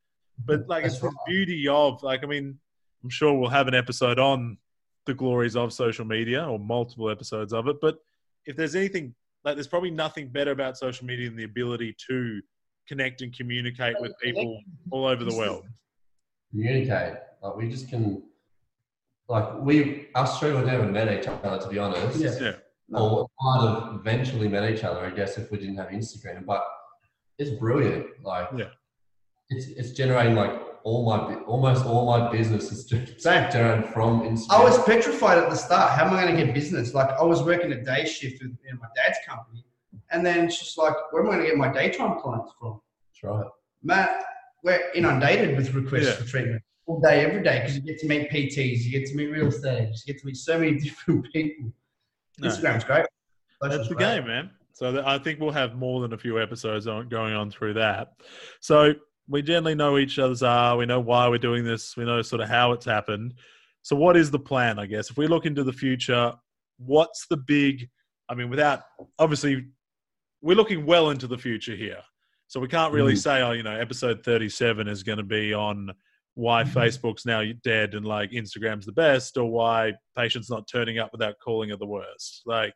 But 0.45 0.67
like, 0.67 0.85
it's 0.85 0.99
That's 0.99 1.13
the 1.13 1.19
beauty 1.27 1.67
of 1.67 2.01
like, 2.03 2.23
I 2.23 2.27
mean, 2.27 2.59
I'm 3.03 3.09
sure 3.09 3.33
we'll 3.33 3.49
have 3.49 3.67
an 3.67 3.75
episode 3.75 4.19
on 4.19 4.57
the 5.05 5.13
glories 5.13 5.55
of 5.55 5.73
social 5.73 6.05
media 6.05 6.45
or 6.45 6.59
multiple 6.59 7.09
episodes 7.09 7.53
of 7.53 7.67
it. 7.67 7.77
But 7.81 7.97
if 8.45 8.55
there's 8.55 8.75
anything 8.75 9.15
like, 9.43 9.55
there's 9.55 9.67
probably 9.67 9.91
nothing 9.91 10.29
better 10.29 10.51
about 10.51 10.77
social 10.77 11.05
media 11.05 11.27
than 11.27 11.37
the 11.37 11.43
ability 11.43 11.95
to 12.07 12.41
connect 12.87 13.21
and 13.21 13.35
communicate 13.35 13.95
with 13.99 14.13
people 14.21 14.59
all 14.91 15.05
over 15.05 15.23
the 15.23 15.35
world. 15.35 15.65
Communicate. 16.51 17.15
Like 17.41 17.55
we 17.55 17.69
just 17.69 17.89
can. 17.89 18.23
Like 19.27 19.61
we, 19.61 20.07
us 20.13 20.39
three 20.39 20.51
would 20.51 20.65
never 20.65 20.85
met 20.85 21.11
each 21.11 21.27
other 21.27 21.57
to 21.57 21.69
be 21.69 21.79
honest. 21.79 22.19
Yeah. 22.19 22.37
Yeah. 22.39 22.53
Or 22.99 23.27
might 23.39 23.61
have 23.61 23.95
eventually 23.95 24.49
met 24.49 24.69
each 24.69 24.83
other, 24.83 24.99
I 24.99 25.11
guess, 25.11 25.37
if 25.37 25.49
we 25.49 25.57
didn't 25.57 25.77
have 25.77 25.87
Instagram. 25.87 26.45
But 26.45 26.65
it's 27.37 27.51
brilliant. 27.51 28.07
Like, 28.23 28.49
Yeah. 28.55 28.65
It's 29.51 29.67
it's 29.67 29.91
generating 29.91 30.35
like 30.35 30.51
all 30.83 31.05
my 31.05 31.35
almost 31.43 31.85
all 31.85 32.05
my 32.07 32.31
business 32.31 32.71
is 32.71 32.87
Same. 33.21 33.51
generated 33.51 33.85
from 33.93 34.21
Instagram. 34.21 34.49
I 34.51 34.63
was 34.63 34.83
petrified 34.83 35.37
at 35.37 35.49
the 35.49 35.55
start. 35.55 35.91
How 35.91 36.05
am 36.07 36.13
I 36.13 36.23
going 36.23 36.35
to 36.37 36.43
get 36.45 36.53
business? 36.55 36.93
Like 36.93 37.09
I 37.09 37.23
was 37.23 37.43
working 37.43 37.71
a 37.73 37.83
day 37.83 38.05
shift 38.05 38.41
with 38.41 38.51
in 38.69 38.79
my 38.79 38.87
dad's 38.95 39.17
company, 39.27 39.63
and 40.11 40.25
then 40.25 40.45
it's 40.45 40.57
just 40.59 40.77
like, 40.77 40.93
where 41.11 41.21
am 41.23 41.29
I 41.29 41.33
going 41.35 41.43
to 41.45 41.49
get 41.49 41.57
my 41.57 41.71
daytime 41.71 42.19
clients 42.19 42.51
from? 42.59 42.81
That's 43.13 43.23
right. 43.23 43.45
Matt, 43.83 44.23
we're 44.63 44.81
inundated 44.95 45.55
with 45.57 45.73
requests 45.73 46.05
Yeah. 46.07 46.13
for 46.13 46.25
treatment 46.27 46.63
all 46.87 46.99
day, 46.99 47.23
every 47.25 47.43
day, 47.43 47.59
because 47.59 47.75
you 47.75 47.81
get 47.83 47.99
to 47.99 48.07
meet 48.07 48.29
PTs, 48.31 48.79
you 48.83 48.91
get 48.99 49.07
to 49.09 49.15
meet 49.15 49.27
real 49.27 49.47
estate, 49.47 49.89
you 49.89 50.13
get 50.13 50.19
to 50.21 50.25
meet 50.25 50.37
so 50.37 50.57
many 50.57 50.79
different 50.79 51.31
people. 51.31 51.71
No. 52.39 52.47
Instagram's 52.47 52.83
great. 52.83 53.05
That's 53.61 53.87
the 53.87 53.93
great. 53.95 54.15
game, 54.17 54.27
man. 54.27 54.49
So 54.73 55.03
I 55.05 55.19
think 55.19 55.39
we'll 55.39 55.51
have 55.51 55.75
more 55.75 56.01
than 56.01 56.13
a 56.13 56.17
few 56.17 56.41
episodes 56.41 56.87
on, 56.87 57.07
going 57.07 57.35
on 57.35 57.51
through 57.51 57.75
that. 57.75 58.13
So 58.61 58.93
we 59.31 59.41
generally 59.41 59.75
know 59.75 59.97
each 59.97 60.19
other's 60.19 60.43
are. 60.43 60.77
We 60.77 60.85
know 60.85 60.99
why 60.99 61.27
we're 61.29 61.37
doing 61.37 61.63
this. 61.63 61.95
We 61.95 62.03
know 62.05 62.21
sort 62.21 62.41
of 62.41 62.49
how 62.49 62.73
it's 62.73 62.85
happened. 62.85 63.33
So 63.81 63.95
what 63.95 64.17
is 64.17 64.29
the 64.29 64.39
plan? 64.39 64.77
I 64.77 64.85
guess 64.85 65.09
if 65.09 65.17
we 65.17 65.27
look 65.27 65.45
into 65.45 65.63
the 65.63 65.73
future, 65.73 66.33
what's 66.77 67.27
the 67.27 67.37
big? 67.37 67.89
I 68.29 68.35
mean, 68.35 68.49
without 68.49 68.81
obviously, 69.17 69.67
we're 70.41 70.55
looking 70.57 70.85
well 70.85 71.09
into 71.11 71.27
the 71.27 71.37
future 71.37 71.75
here. 71.75 72.01
So 72.47 72.59
we 72.59 72.67
can't 72.67 72.93
really 72.93 73.13
Mhm. 73.13 73.23
say, 73.23 73.41
oh, 73.41 73.51
you 73.53 73.63
know, 73.63 73.75
episode 73.79 74.23
thirty-seven 74.23 74.87
is 74.87 75.03
going 75.03 75.17
to 75.17 75.23
be 75.23 75.53
on 75.53 75.91
why 76.33 76.63
Mm-hmm. 76.63 76.77
Facebook's 76.77 77.25
now 77.25 77.43
dead 77.63 77.93
and 77.93 78.05
like 78.05 78.31
Instagram's 78.31 78.85
the 78.85 78.91
best, 78.91 79.37
or 79.37 79.49
why 79.49 79.93
patients 80.17 80.49
not 80.49 80.67
turning 80.67 80.99
up 80.99 81.11
without 81.11 81.35
calling 81.43 81.69
it 81.69 81.79
the 81.79 81.85
worst. 81.87 82.41
Like, 82.45 82.73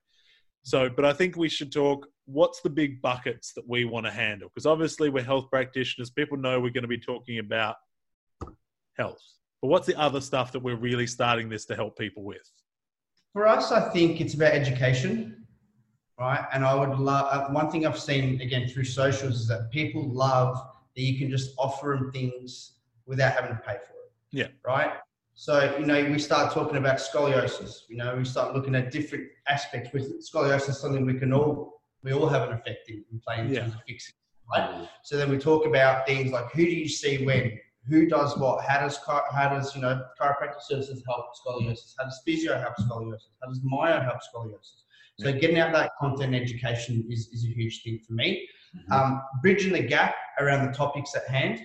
so, 0.65 0.89
but 0.89 1.05
I 1.05 1.13
think 1.13 1.37
we 1.37 1.47
should 1.47 1.71
talk. 1.71 2.07
What's 2.25 2.61
the 2.61 2.71
big 2.71 2.99
buckets 2.99 3.53
that 3.53 3.69
we 3.69 3.85
want 3.85 4.07
to 4.07 4.11
handle? 4.11 4.49
Because 4.49 4.65
obviously 4.65 5.09
we're 5.09 5.23
health 5.23 5.47
practitioners. 5.51 6.09
People 6.09 6.37
know 6.37 6.59
we're 6.59 6.71
going 6.71 6.81
to 6.81 6.87
be 6.87 6.97
talking 6.97 7.37
about 7.37 7.75
health. 8.97 9.21
But 9.61 9.67
what's 9.67 9.85
the 9.85 9.95
other 9.95 10.19
stuff 10.19 10.51
that 10.53 10.59
we're 10.59 10.75
really 10.75 11.05
starting 11.05 11.49
this 11.49 11.65
to 11.65 11.75
help 11.75 11.99
people 11.99 12.23
with? 12.23 12.49
For 13.33 13.45
us, 13.45 13.71
I 13.71 13.89
think 13.91 14.19
it's 14.19 14.33
about 14.33 14.53
education, 14.53 15.45
right? 16.19 16.43
And 16.51 16.65
I 16.65 16.73
would 16.73 16.97
love 16.97 17.27
uh, 17.29 17.53
one 17.53 17.69
thing 17.69 17.85
I've 17.85 17.99
seen 17.99 18.41
again 18.41 18.67
through 18.67 18.85
socials 18.85 19.41
is 19.41 19.47
that 19.49 19.69
people 19.69 20.09
love 20.09 20.57
that 20.95 21.01
you 21.03 21.19
can 21.19 21.29
just 21.29 21.53
offer 21.59 21.95
them 21.99 22.11
things 22.11 22.79
without 23.05 23.33
having 23.33 23.55
to 23.55 23.61
pay 23.61 23.73
for 23.73 23.93
it. 23.93 24.11
Yeah. 24.31 24.47
Right. 24.65 24.93
So 25.35 25.77
you 25.77 25.85
know, 25.85 26.01
we 26.09 26.17
start 26.17 26.53
talking 26.53 26.77
about 26.77 26.97
scoliosis. 26.97 27.81
You 27.89 27.97
know, 27.97 28.15
we 28.15 28.23
start 28.23 28.55
looking 28.55 28.73
at 28.73 28.89
different 28.89 29.25
aspects. 29.47 29.91
With 29.93 30.25
scoliosis, 30.25 30.69
is 30.69 30.79
something 30.79 31.05
we 31.05 31.15
can 31.19 31.33
all 31.33 31.81
we 32.03 32.13
all 32.13 32.27
have 32.27 32.47
an 32.47 32.53
effect 32.53 32.89
in, 32.89 33.03
in 33.11 33.19
playing 33.19 33.47
in 33.47 33.53
Yeah. 33.53 33.59
terms 33.61 33.75
of 33.75 33.81
fixing. 33.87 34.15
Right. 34.49 34.87
So 35.03 35.17
then 35.17 35.29
we 35.29 35.37
talk 35.37 35.65
about 35.65 36.05
things 36.05 36.31
like 36.31 36.51
who 36.51 36.63
do 36.65 36.71
you 36.71 36.87
see 36.87 37.25
when, 37.25 37.57
who 37.89 38.07
does 38.07 38.37
what, 38.37 38.63
how 38.63 38.79
does 38.79 38.97
how 39.07 39.49
does 39.49 39.75
you 39.75 39.81
know 39.81 40.01
chiropractic 40.21 40.61
services 40.61 41.03
help 41.05 41.25
scoliosis, 41.45 41.95
how 41.97 42.05
does 42.05 42.21
physio 42.23 42.57
help 42.57 42.75
scoliosis, 42.77 43.31
how 43.41 43.49
does 43.49 43.59
myo 43.63 44.01
help 44.01 44.19
scoliosis. 44.33 44.83
So 45.19 45.31
getting 45.31 45.59
out 45.59 45.71
that 45.73 45.91
content 45.99 46.35
education 46.35 47.05
is, 47.09 47.29
is 47.29 47.45
a 47.45 47.47
huge 47.47 47.83
thing 47.83 47.99
for 48.05 48.13
me. 48.13 48.47
Um, 48.91 49.21
bridging 49.41 49.71
the 49.71 49.81
gap 49.81 50.13
around 50.39 50.67
the 50.67 50.73
topics 50.73 51.15
at 51.15 51.25
hand. 51.27 51.61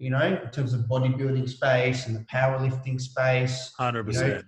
You 0.00 0.08
know, 0.08 0.22
in 0.22 0.50
terms 0.50 0.72
of 0.72 0.80
bodybuilding 0.86 1.46
space 1.46 2.06
and 2.06 2.16
the 2.16 2.20
powerlifting 2.24 2.98
space, 2.98 3.70
Hundred 3.76 4.04
percent. 4.06 4.46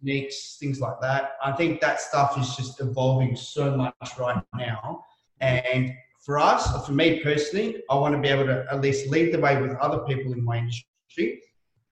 techniques, 0.00 0.56
things 0.58 0.80
like 0.80 1.00
that. 1.00 1.34
I 1.40 1.52
think 1.52 1.80
that 1.80 2.00
stuff 2.00 2.36
is 2.36 2.56
just 2.56 2.80
evolving 2.80 3.36
so 3.36 3.76
much 3.76 4.18
right 4.18 4.42
now. 4.56 5.04
And 5.40 5.92
for 6.26 6.40
us, 6.40 6.84
for 6.84 6.90
me 6.92 7.20
personally, 7.22 7.80
I 7.90 7.94
want 7.94 8.16
to 8.16 8.20
be 8.20 8.26
able 8.26 8.46
to 8.46 8.66
at 8.72 8.80
least 8.80 9.08
lead 9.08 9.32
the 9.32 9.38
way 9.38 9.62
with 9.62 9.70
other 9.76 10.00
people 10.00 10.32
in 10.32 10.44
my 10.44 10.58
industry 10.58 11.40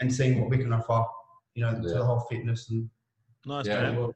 and 0.01 0.13
seeing 0.13 0.41
what 0.41 0.51
we 0.51 0.59
can 0.59 0.73
offer, 0.73 1.05
you 1.55 1.63
know, 1.63 1.73
to 1.73 1.89
the 1.89 2.05
whole 2.05 2.21
fitness 2.29 2.71
and 2.71 2.91
Nice 3.47 3.67
Yeah. 3.67 3.93
man. 3.93 4.13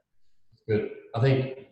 Good. 0.69 0.91
I 1.15 1.21
think, 1.21 1.69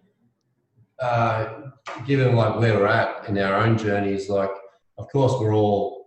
uh, 1.01 1.63
given 2.07 2.37
like 2.37 2.61
where 2.61 2.79
we're 2.79 2.87
at 2.87 3.29
in 3.29 3.37
our 3.39 3.57
own 3.57 3.77
journeys, 3.77 4.29
like 4.31 4.51
of 4.99 5.09
course 5.11 5.33
we're 5.41 5.55
all, 5.55 6.02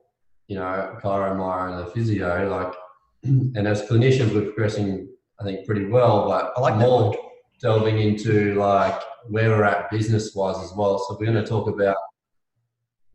you 0.47 0.55
know, 0.55 0.97
chiro, 1.01 1.36
myo, 1.36 1.69
and 1.77 1.79
the 1.88 1.91
physio, 1.91 2.49
like, 2.49 2.73
and 3.23 3.67
as 3.67 3.81
clinicians 3.84 4.34
we're 4.34 4.43
progressing, 4.43 5.08
I 5.39 5.43
think, 5.43 5.65
pretty 5.65 5.86
well. 5.86 6.27
But 6.27 6.53
I 6.55 6.60
like 6.62 6.77
that 6.79 6.88
more 6.88 7.15
delving 7.62 7.99
into 7.99 8.53
like 8.55 9.01
where 9.27 9.49
we're 9.49 9.63
at 9.63 9.89
business 9.89 10.36
wise 10.36 10.58
as 10.63 10.73
well. 10.75 10.99
So 10.99 11.17
we're 11.19 11.25
going 11.31 11.43
to 11.43 11.49
talk 11.49 11.67
about, 11.67 11.97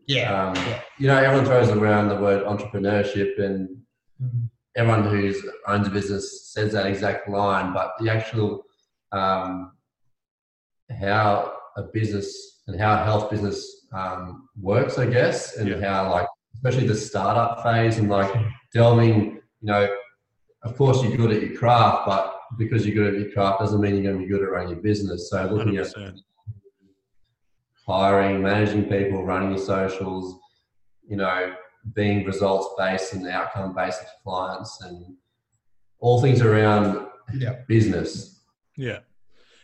yeah. 0.06 0.48
um, 0.48 0.54
Yeah. 0.56 0.80
you 0.98 1.06
know, 1.06 1.16
everyone 1.18 1.44
throws 1.46 1.68
around 1.68 2.08
the 2.08 2.16
word 2.16 2.44
entrepreneurship 2.44 3.38
and 3.40 3.68
Mhm. 4.20 4.50
everyone 4.76 5.04
who 5.04 5.32
owns 5.66 5.86
a 5.86 5.90
business 5.90 6.50
says 6.52 6.72
that 6.72 6.86
exact 6.86 7.28
line, 7.28 7.72
but 7.72 7.94
the 8.00 8.10
actual 8.10 8.64
um, 9.12 9.72
how 10.98 11.52
a 11.76 11.82
business 11.84 12.62
and 12.66 12.78
how 12.80 12.94
a 13.00 13.04
health 13.04 13.30
business 13.30 13.86
um, 13.92 14.48
works, 14.60 14.98
I 14.98 15.06
guess, 15.06 15.56
and 15.56 15.68
Yeah. 15.68 15.80
how 15.80 16.10
like 16.10 16.28
especially 16.54 16.86
the 16.86 16.94
startup 16.94 17.62
phase 17.62 17.98
and 17.98 18.08
like 18.08 18.32
delving, 18.72 19.34
you 19.34 19.40
know, 19.62 19.88
of 20.62 20.76
course 20.76 21.02
you're 21.02 21.16
good 21.16 21.32
at 21.32 21.42
your 21.42 21.56
craft, 21.56 22.06
but 22.06 22.36
because 22.58 22.86
you're 22.86 22.94
good 22.94 23.14
at 23.14 23.20
your 23.20 23.32
craft 23.32 23.60
doesn't 23.60 23.80
mean 23.80 23.94
you're 23.94 24.12
going 24.12 24.18
to 24.18 24.22
be 24.22 24.30
good 24.30 24.42
at 24.42 24.50
running 24.50 24.70
your 24.70 24.82
business. 24.82 25.30
So 25.30 25.42
looking 25.44 25.76
Hundred 25.76 25.96
at 25.96 26.14
hiring, 27.86 28.42
managing 28.42 28.84
people, 28.84 29.24
running 29.24 29.50
your 29.50 29.64
socials, 29.64 30.38
you 31.08 31.16
know, 31.16 31.54
being 31.94 32.24
results 32.24 32.68
based 32.76 33.14
and 33.14 33.26
outcome 33.26 33.74
based 33.74 34.00
with 34.00 34.10
clients 34.22 34.82
and 34.82 35.16
all 35.98 36.20
things 36.20 36.42
around 36.42 37.06
Yeah. 37.34 37.62
business. 37.68 38.40
Yeah. 38.76 39.00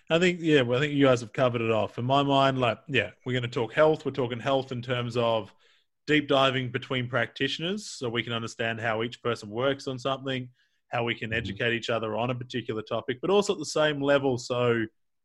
I 0.08 0.18
think, 0.18 0.38
yeah, 0.40 0.62
well, 0.62 0.78
I 0.78 0.82
think 0.82 0.94
you 0.94 1.04
guys 1.06 1.20
have 1.20 1.32
covered 1.32 1.60
it 1.60 1.70
off. 1.70 1.98
In 1.98 2.04
my 2.04 2.22
mind, 2.22 2.58
like, 2.58 2.78
yeah, 2.86 3.10
we're 3.24 3.32
going 3.32 3.42
to 3.42 3.48
talk 3.48 3.72
health. 3.72 4.04
We're 4.04 4.12
talking 4.12 4.38
health 4.38 4.70
in 4.70 4.80
terms 4.80 5.16
of 5.16 5.52
deep 6.06 6.28
diving 6.28 6.70
between 6.70 7.08
practitioners 7.08 7.86
so 7.86 8.08
we 8.08 8.22
can 8.22 8.32
understand 8.32 8.80
how 8.80 9.02
each 9.02 9.22
person 9.22 9.50
works 9.50 9.86
on 9.86 9.98
something, 9.98 10.48
how 10.88 11.04
we 11.04 11.14
can 11.14 11.30
mm-hmm. 11.30 11.38
educate 11.38 11.72
each 11.72 11.90
other 11.90 12.16
on 12.16 12.30
a 12.30 12.34
particular 12.34 12.82
topic, 12.82 13.18
but 13.20 13.30
also 13.30 13.52
at 13.52 13.58
the 13.58 13.66
same 13.66 14.00
level. 14.00 14.38
So, 14.38 14.84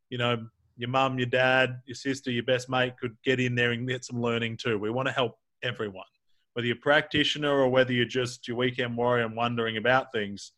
you 0.10 0.18
know, 0.18 0.46
your 0.78 0.90
mum, 0.90 1.20
your 1.20 1.28
dad, 1.28 1.82
your 1.86 1.96
sister, 1.96 2.32
your 2.32 2.44
best 2.44 2.70
mate 2.70 2.98
could 3.00 3.16
get 3.24 3.40
in 3.40 3.56
there 3.56 3.72
and 3.72 3.88
get 3.88 4.04
some 4.04 4.22
learning 4.22 4.58
too. 4.58 4.80
We 4.80 4.90
want 4.90 5.08
to 5.08 5.14
help 5.14 5.38
everyone, 5.62 6.06
whether 6.54 6.66
you're 6.68 6.78
a 6.78 6.80
practitioner 6.80 7.52
or 7.52 7.70
whether 7.70 7.94
you're 7.94 8.06
just 8.06 8.48
your 8.48 8.58
weekend 8.58 8.98
warrior 8.98 9.26
and 9.26 9.36
wondering 9.36 9.78
about 9.78 10.12
things. 10.12 10.54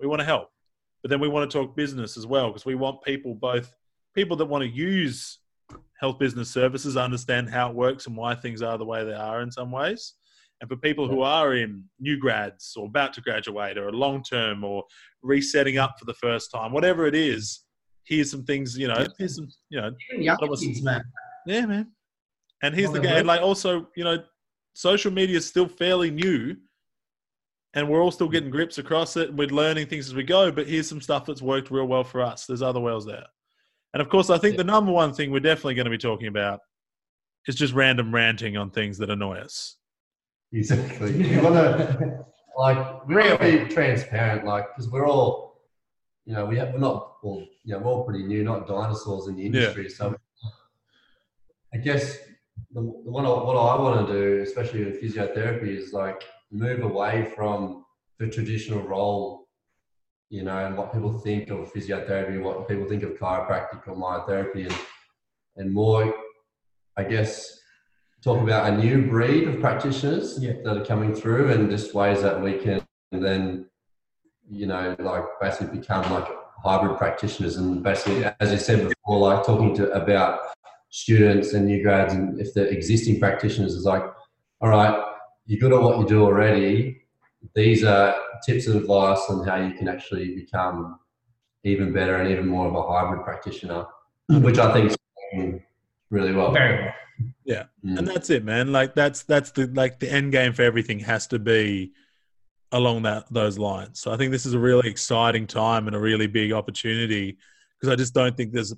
We 0.00 0.06
want 0.06 0.20
to 0.20 0.26
help. 0.26 0.50
but 1.02 1.10
then 1.10 1.20
we 1.20 1.28
want 1.28 1.48
to 1.48 1.58
talk 1.58 1.76
business 1.76 2.16
as 2.16 2.26
well 2.26 2.48
because 2.48 2.64
we 2.64 2.74
want 2.74 3.02
people 3.02 3.34
both 3.34 3.74
people 4.14 4.36
that 4.36 4.46
want 4.46 4.62
to 4.62 4.68
use 4.68 5.38
health 6.00 6.18
business 6.18 6.50
services 6.50 6.96
understand 6.96 7.50
how 7.50 7.68
it 7.70 7.76
works 7.76 8.06
and 8.06 8.16
why 8.16 8.34
things 8.34 8.62
are 8.62 8.78
the 8.78 8.84
way 8.84 9.04
they 9.04 9.12
are 9.14 9.42
in 9.42 9.50
some 9.52 9.70
ways. 9.70 10.14
And 10.60 10.68
for 10.68 10.76
people 10.76 11.08
who 11.08 11.22
are 11.22 11.54
in 11.54 11.84
new 11.98 12.18
grads 12.18 12.74
or 12.76 12.86
about 12.86 13.12
to 13.14 13.20
graduate 13.20 13.78
or 13.78 13.92
long 13.92 14.22
term 14.22 14.62
or 14.64 14.84
resetting 15.22 15.78
up 15.78 15.96
for 15.98 16.04
the 16.06 16.14
first 16.14 16.50
time, 16.50 16.72
whatever 16.72 17.06
it 17.06 17.14
is, 17.14 17.60
here's 18.04 18.30
some 18.30 18.44
things, 18.44 18.76
you 18.76 18.88
know, 18.88 19.06
here's 19.18 19.36
some, 19.36 19.48
you 19.70 19.80
know, 19.80 19.90
Even 20.12 20.22
young 20.24 20.36
That 20.40 20.48
was- 20.50 20.60
kids, 20.60 20.82
man. 20.82 21.02
yeah, 21.46 21.64
man. 21.66 21.92
And 22.62 22.74
here's 22.74 22.92
the 22.92 23.00
game. 23.00 23.16
And 23.16 23.26
like 23.26 23.40
also, 23.40 23.88
you 23.96 24.04
know, 24.04 24.22
social 24.74 25.10
media 25.10 25.38
is 25.38 25.46
still 25.46 25.66
fairly 25.68 26.10
new 26.10 26.56
and 27.74 27.88
we're 27.88 28.02
all 28.02 28.10
still 28.10 28.28
getting 28.28 28.50
grips 28.50 28.76
across 28.78 29.16
it. 29.16 29.32
We're 29.34 29.48
learning 29.48 29.86
things 29.86 30.08
as 30.08 30.14
we 30.14 30.24
go, 30.24 30.50
but 30.52 30.66
here's 30.66 30.88
some 30.88 31.00
stuff 31.00 31.24
that's 31.24 31.40
worked 31.40 31.70
real 31.70 31.86
well 31.86 32.04
for 32.04 32.20
us. 32.20 32.44
There's 32.46 32.62
other 32.62 32.80
wells 32.80 33.06
there. 33.06 33.24
And 33.92 34.00
of 34.00 34.08
course, 34.08 34.30
I 34.30 34.38
think 34.38 34.56
the 34.56 34.64
number 34.64 34.92
one 34.92 35.12
thing 35.12 35.30
we're 35.30 35.40
definitely 35.40 35.74
going 35.74 35.86
to 35.86 35.90
be 35.90 35.98
talking 35.98 36.28
about 36.28 36.60
is 37.46 37.54
just 37.56 37.72
random 37.74 38.14
ranting 38.14 38.56
on 38.56 38.70
things 38.70 38.98
that 38.98 39.10
annoy 39.10 39.38
us. 39.38 39.76
Exactly. 40.52 41.28
You 41.28 41.42
want 41.42 41.54
to 41.54 42.24
like 42.58 43.06
we 43.06 43.14
want 43.16 43.40
to 43.40 43.64
be 43.64 43.72
transparent, 43.72 44.44
like 44.44 44.66
because 44.68 44.90
we're 44.90 45.08
all, 45.08 45.62
you 46.26 46.34
know, 46.34 46.44
we 46.44 46.58
have, 46.58 46.72
we're 46.72 46.78
not 46.78 47.16
all, 47.22 47.46
you 47.64 47.72
know, 47.72 47.78
we're 47.80 47.90
all 47.90 48.04
pretty 48.04 48.24
new, 48.24 48.44
not 48.44 48.66
dinosaurs 48.66 49.28
in 49.28 49.36
the 49.36 49.46
industry. 49.46 49.88
So 49.88 50.16
I 51.72 51.78
guess 51.78 52.18
the, 52.72 52.80
the 52.80 53.10
one 53.10 53.24
I, 53.24 53.28
what 53.28 53.56
I 53.56 53.80
want 53.80 54.06
to 54.06 54.12
do, 54.12 54.42
especially 54.42 54.82
in 54.82 54.92
physiotherapy, 54.92 55.76
is 55.76 55.92
like 55.92 56.22
move 56.50 56.82
away 56.82 57.32
from 57.34 57.84
the 58.18 58.28
traditional 58.28 58.82
role, 58.82 59.48
you 60.30 60.44
know, 60.44 60.64
and 60.64 60.76
what 60.76 60.92
people 60.92 61.12
think 61.18 61.50
of 61.50 61.72
physiotherapy, 61.72 62.40
what 62.40 62.68
people 62.68 62.86
think 62.86 63.02
of 63.02 63.10
chiropractic 63.18 63.86
or 63.86 63.96
myotherapy, 63.96 64.66
and 64.66 64.76
and 65.56 65.72
more, 65.72 66.14
I 66.96 67.02
guess, 67.04 67.60
talk 68.22 68.40
about 68.40 68.72
a 68.72 68.76
new 68.76 69.08
breed 69.08 69.48
of 69.48 69.60
practitioners 69.60 70.38
Yeah. 70.40 70.52
that 70.64 70.76
are 70.76 70.84
coming 70.84 71.14
through 71.14 71.50
and 71.52 71.68
just 71.68 71.94
ways 71.94 72.22
that 72.22 72.40
we 72.40 72.54
can 72.58 72.80
then, 73.10 73.66
you 74.48 74.66
know, 74.66 74.94
like 75.00 75.24
basically 75.40 75.78
become 75.78 76.10
like 76.12 76.28
hybrid 76.64 76.96
practitioners 76.96 77.56
and 77.56 77.82
basically, 77.82 78.24
as 78.40 78.52
you 78.52 78.58
said 78.58 78.88
before, 78.88 79.18
like 79.18 79.44
talking 79.44 79.74
to 79.74 79.90
about 79.92 80.38
students 80.90 81.54
and 81.54 81.66
new 81.66 81.82
grads 81.82 82.14
and 82.14 82.40
if 82.40 82.54
the 82.54 82.68
existing 82.70 83.18
practitioners 83.18 83.74
is 83.74 83.84
like, 83.84 84.04
all 84.60 84.68
right, 84.68 85.02
you're 85.46 85.58
good 85.58 85.72
at 85.72 85.82
what 85.82 85.98
you 85.98 86.06
do 86.06 86.22
already. 86.22 87.02
These 87.54 87.82
are 87.84 88.14
tips 88.44 88.66
and 88.66 88.76
advice 88.76 89.20
on 89.28 89.46
how 89.46 89.56
you 89.56 89.74
can 89.74 89.88
actually 89.88 90.34
become 90.34 90.98
even 91.64 91.92
better 91.92 92.16
and 92.16 92.30
even 92.30 92.46
more 92.46 92.66
of 92.66 92.74
a 92.74 92.82
hybrid 92.82 93.24
practitioner, 93.24 93.86
which 94.28 94.58
I 94.58 94.72
think 94.72 94.90
is 94.90 95.60
really 96.10 96.32
well. 96.32 96.52
Very 96.52 96.84
well. 96.84 96.94
Mm. 97.84 97.98
And 97.98 98.08
that's 98.08 98.30
it, 98.30 98.44
man. 98.44 98.72
Like 98.72 98.94
that's 98.94 99.22
that's 99.22 99.50
the 99.52 99.66
like 99.68 99.98
the 99.98 100.10
end 100.10 100.32
game 100.32 100.52
for 100.52 100.62
everything 100.62 101.00
has 101.00 101.26
to 101.28 101.38
be 101.38 101.92
along 102.72 103.02
that 103.02 103.32
those 103.32 103.58
lines. 103.58 104.00
So 104.00 104.12
I 104.12 104.16
think 104.16 104.32
this 104.32 104.46
is 104.46 104.54
a 104.54 104.58
really 104.58 104.88
exciting 104.88 105.46
time 105.46 105.86
and 105.86 105.96
a 105.96 105.98
really 105.98 106.26
big 106.26 106.52
opportunity 106.52 107.38
because 107.78 107.92
I 107.92 107.96
just 107.96 108.14
don't 108.14 108.36
think 108.36 108.52
there's 108.52 108.74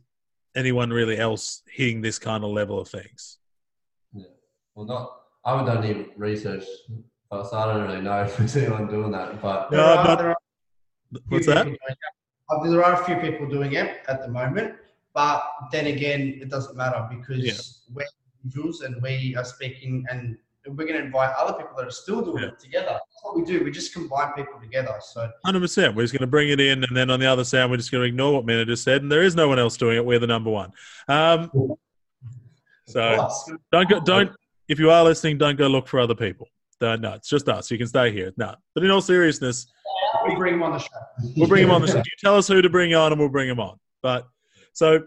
anyone 0.55 0.91
really 0.91 1.19
else 1.19 1.63
hitting 1.71 2.01
this 2.01 2.19
kind 2.19 2.45
of 2.45 2.51
level 2.51 2.79
of 2.79 2.89
things. 2.89 3.39
Yeah. 4.13 4.25
Well, 4.75 4.87
not. 4.87 5.19
I 5.45 5.57
haven't 5.57 5.75
done 5.75 5.85
any 5.85 6.07
research, 6.17 6.65
but 7.33 7.49
so 7.49 7.57
I 7.57 7.73
don't 7.73 7.83
really 7.89 8.03
know 8.03 8.23
if 8.25 8.37
there's 8.37 8.55
anyone 8.57 8.87
doing 8.89 9.11
that. 9.13 9.41
But 9.41 9.71
No, 9.73 9.79
There 9.79 9.87
are- 9.87 10.05
but- 10.07 10.17
there 10.19 10.29
are 10.29 10.33
a 10.33 10.37
few 11.15 11.21
What's 11.29 11.47
that? 11.47 11.65
people 11.65 11.71
doing 11.71 11.79
it. 11.89 11.99
Uh, 12.51 12.71
There 12.71 12.85
are 12.85 12.93
a 13.01 13.05
few 13.07 13.17
people 13.17 13.49
doing 13.49 13.73
it 13.73 14.03
at 14.07 14.21
the 14.21 14.29
moment, 14.29 14.75
but 15.15 15.43
then 15.73 15.87
again, 15.87 16.39
it 16.43 16.51
doesn't 16.51 16.77
matter 16.77 17.09
because 17.11 17.43
Yeah. 17.43 17.95
we're 17.95 18.05
individuals 18.45 18.83
and 18.83 19.01
we 19.01 19.35
are 19.37 19.45
speaking, 19.45 20.05
and 20.11 20.37
we're 20.67 20.85
going 20.85 20.99
to 21.01 21.05
invite 21.07 21.31
other 21.37 21.55
people 21.55 21.75
that 21.79 21.87
are 21.87 21.91
still 22.05 22.21
doing 22.23 22.43
Yeah. 22.43 22.49
it 22.51 22.59
together. 22.59 22.91
That's 22.91 23.23
what 23.23 23.37
we 23.37 23.45
do. 23.45 23.65
We 23.65 23.71
just 23.71 23.95
combine 23.95 24.33
people 24.35 24.61
together. 24.61 24.95
So 25.01 25.31
Hundred 25.47 25.61
percent. 25.61 25.95
We're 25.97 26.03
just 26.03 26.13
going 26.13 26.21
to 26.21 26.27
bring 26.37 26.51
it 26.51 26.61
in, 26.61 26.85
and 26.85 26.95
then 26.97 27.09
on 27.09 27.19
the 27.21 27.27
other 27.27 27.45
side, 27.45 27.71
we're 27.71 27.79
just 27.79 27.91
going 27.93 28.03
to 28.03 28.09
ignore 28.09 28.35
what 28.35 28.45
Mina 28.45 28.65
just 28.67 28.83
said, 28.85 29.01
and 29.03 29.11
there 29.11 29.23
is 29.23 29.35
no 29.35 29.49
one 29.49 29.59
else 29.59 29.77
doing 29.79 29.97
it. 29.97 30.05
We're 30.05 30.19
the 30.19 30.27
number 30.27 30.51
one. 30.51 30.73
Um, 31.09 31.51
so 32.87 33.29
don't 33.73 33.89
go, 33.89 34.01
don't. 34.01 34.31
If 34.69 34.79
you 34.79 34.91
are 34.91 35.03
listening, 35.05 35.39
don't 35.39 35.57
go 35.57 35.67
look 35.69 35.89
for 35.89 35.99
other 36.01 36.15
people. 36.15 36.49
Don't, 36.83 37.01
no, 37.01 37.13
it's 37.13 37.29
just 37.29 37.49
us. 37.49 37.71
You 37.71 37.79
can 37.79 37.87
stay 37.87 38.11
here. 38.11 38.33
No, 38.37 38.57
but 38.75 38.83
in 38.83 38.91
all 38.91 39.01
seriousness, 39.01 39.69
we 40.27 40.35
bring 40.35 40.55
him 40.55 40.65
on 40.65 40.73
the 40.73 40.79
show. 40.81 40.89
we'll 41.37 41.47
bring 41.47 41.63
him 41.63 41.71
on 41.71 41.81
the 41.81 41.87
show. 41.87 41.99
You 41.99 42.03
tell 42.19 42.35
us 42.35 42.49
who 42.49 42.61
to 42.61 42.69
bring 42.69 42.93
on, 42.93 43.13
and 43.13 43.21
we'll 43.21 43.29
bring 43.29 43.49
him 43.49 43.61
on. 43.61 43.79
But 44.03 44.27
so, 44.73 45.05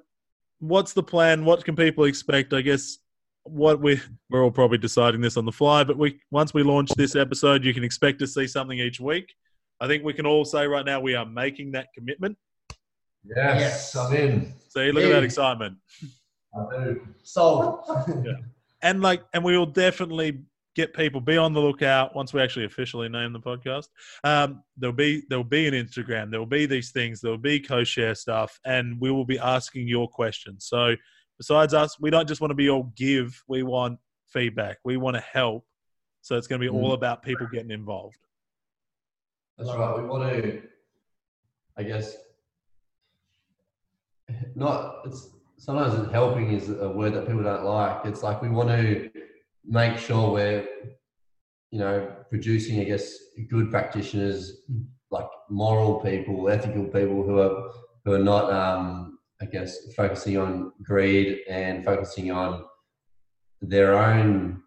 what's 0.60 0.94
the 0.94 1.04
plan? 1.04 1.44
What 1.44 1.66
can 1.66 1.76
people 1.76 2.06
expect? 2.06 2.54
I 2.54 2.62
guess 2.62 3.00
what 3.44 3.82
we 3.82 4.00
we're 4.30 4.42
all 4.42 4.52
probably 4.52 4.78
deciding 4.78 5.20
this 5.20 5.36
on 5.36 5.44
the 5.44 5.52
fly. 5.52 5.84
But 5.84 5.98
we 5.98 6.22
once 6.32 6.54
we 6.54 6.64
launch 6.64 6.92
this 6.92 7.14
episode, 7.14 7.66
you 7.66 7.74
can 7.74 7.84
expect 7.84 8.20
to 8.20 8.28
see 8.28 8.48
something 8.48 8.80
each 8.80 9.02
week. 9.02 9.34
I 9.82 9.88
think 9.88 10.06
we 10.06 10.14
can 10.14 10.26
all 10.26 10.46
say 10.46 10.68
right 10.68 10.86
now 10.86 11.02
we 11.02 11.14
are 11.14 11.26
making 11.26 11.74
that 11.74 11.88
commitment. 11.94 12.38
yes, 13.26 13.60
Yes. 13.60 13.96
I'm 13.98 14.16
in. 14.16 14.54
See, 14.70 14.94
look 14.94 15.04
at 15.04 15.10
that 15.10 15.24
excitement. 15.24 15.76
I 16.58 16.86
do. 16.86 17.06
Sold. 17.22 17.82
yeah. 18.24 18.32
and 18.82 19.02
like 19.02 19.24
and 19.34 19.44
we 19.44 19.58
will 19.58 19.66
definitely 19.66 20.40
get 20.76 20.94
people 20.94 21.22
be 21.22 21.38
on 21.38 21.54
the 21.54 21.60
lookout 21.60 22.16
once 22.16 22.34
we 22.34 22.42
actually 22.42 22.66
officially 22.66 23.10
name 23.10 23.34
the 23.34 23.40
podcast 23.40 23.88
um, 24.24 24.62
there'll 24.78 24.96
be 24.96 25.24
there'll 25.30 25.44
be 25.44 25.68
an 25.68 25.74
instagram 25.74 26.30
there'll 26.30 26.46
be 26.46 26.66
these 26.66 26.92
things 26.92 27.22
there'll 27.22 27.38
be 27.38 27.60
co-share 27.60 28.14
stuff 28.14 28.60
and 28.66 29.00
we 29.00 29.10
will 29.10 29.26
be 29.26 29.40
asking 29.40 29.88
your 29.88 30.08
questions 30.08 30.66
so 30.66 30.96
besides 31.38 31.74
us 31.74 32.00
we 32.00 32.10
don't 32.10 32.28
just 32.28 32.42
want 32.42 32.52
to 32.52 32.56
be 32.56 32.70
all 32.70 32.92
give 32.96 33.42
we 33.48 33.64
want 33.64 33.98
feedback 34.28 34.78
we 34.84 34.98
want 34.98 35.16
to 35.16 35.22
help 35.22 35.66
so 36.22 36.36
it's 36.38 36.48
going 36.48 36.60
to 36.60 36.66
be 36.66 36.70
all 36.70 36.94
about 36.94 37.24
people 37.24 37.48
getting 37.52 37.72
involved 37.72 38.18
That's 39.58 39.70
right. 39.70 39.98
We 39.98 40.08
want 40.08 40.30
to, 40.34 40.62
I 41.78 41.84
guess, 41.84 42.18
not. 44.56 45.02
It's 45.06 45.30
sometimes 45.58 46.12
helping 46.12 46.52
is 46.52 46.70
a 46.70 46.90
word 46.90 47.14
that 47.14 47.26
people 47.26 47.44
don't 47.44 47.64
like. 47.64 48.06
It's 48.06 48.22
like 48.22 48.42
we 48.42 48.50
want 48.50 48.70
to 48.70 49.10
make 49.68 49.98
sure 49.98 50.32
we're, 50.32 50.68
you 51.72 51.80
know, 51.80 52.16
producing. 52.30 52.80
I 52.82 52.84
guess 52.86 53.16
good 53.50 53.72
practitioners, 53.72 54.64
like 55.12 55.28
moral 55.50 56.00
people, 56.02 56.50
ethical 56.50 56.86
people 56.86 57.24
who 57.24 57.40
are 57.40 57.72
who 58.04 58.14
are 58.14 58.24
not, 58.24 58.52
um, 58.52 59.18
I 59.42 59.46
guess, 59.46 59.94
focusing 59.96 60.38
on 60.38 60.72
greed 60.84 61.40
and 61.50 61.84
focusing 61.84 62.32
on 62.32 62.64
their 63.62 63.98
own, 63.98 64.62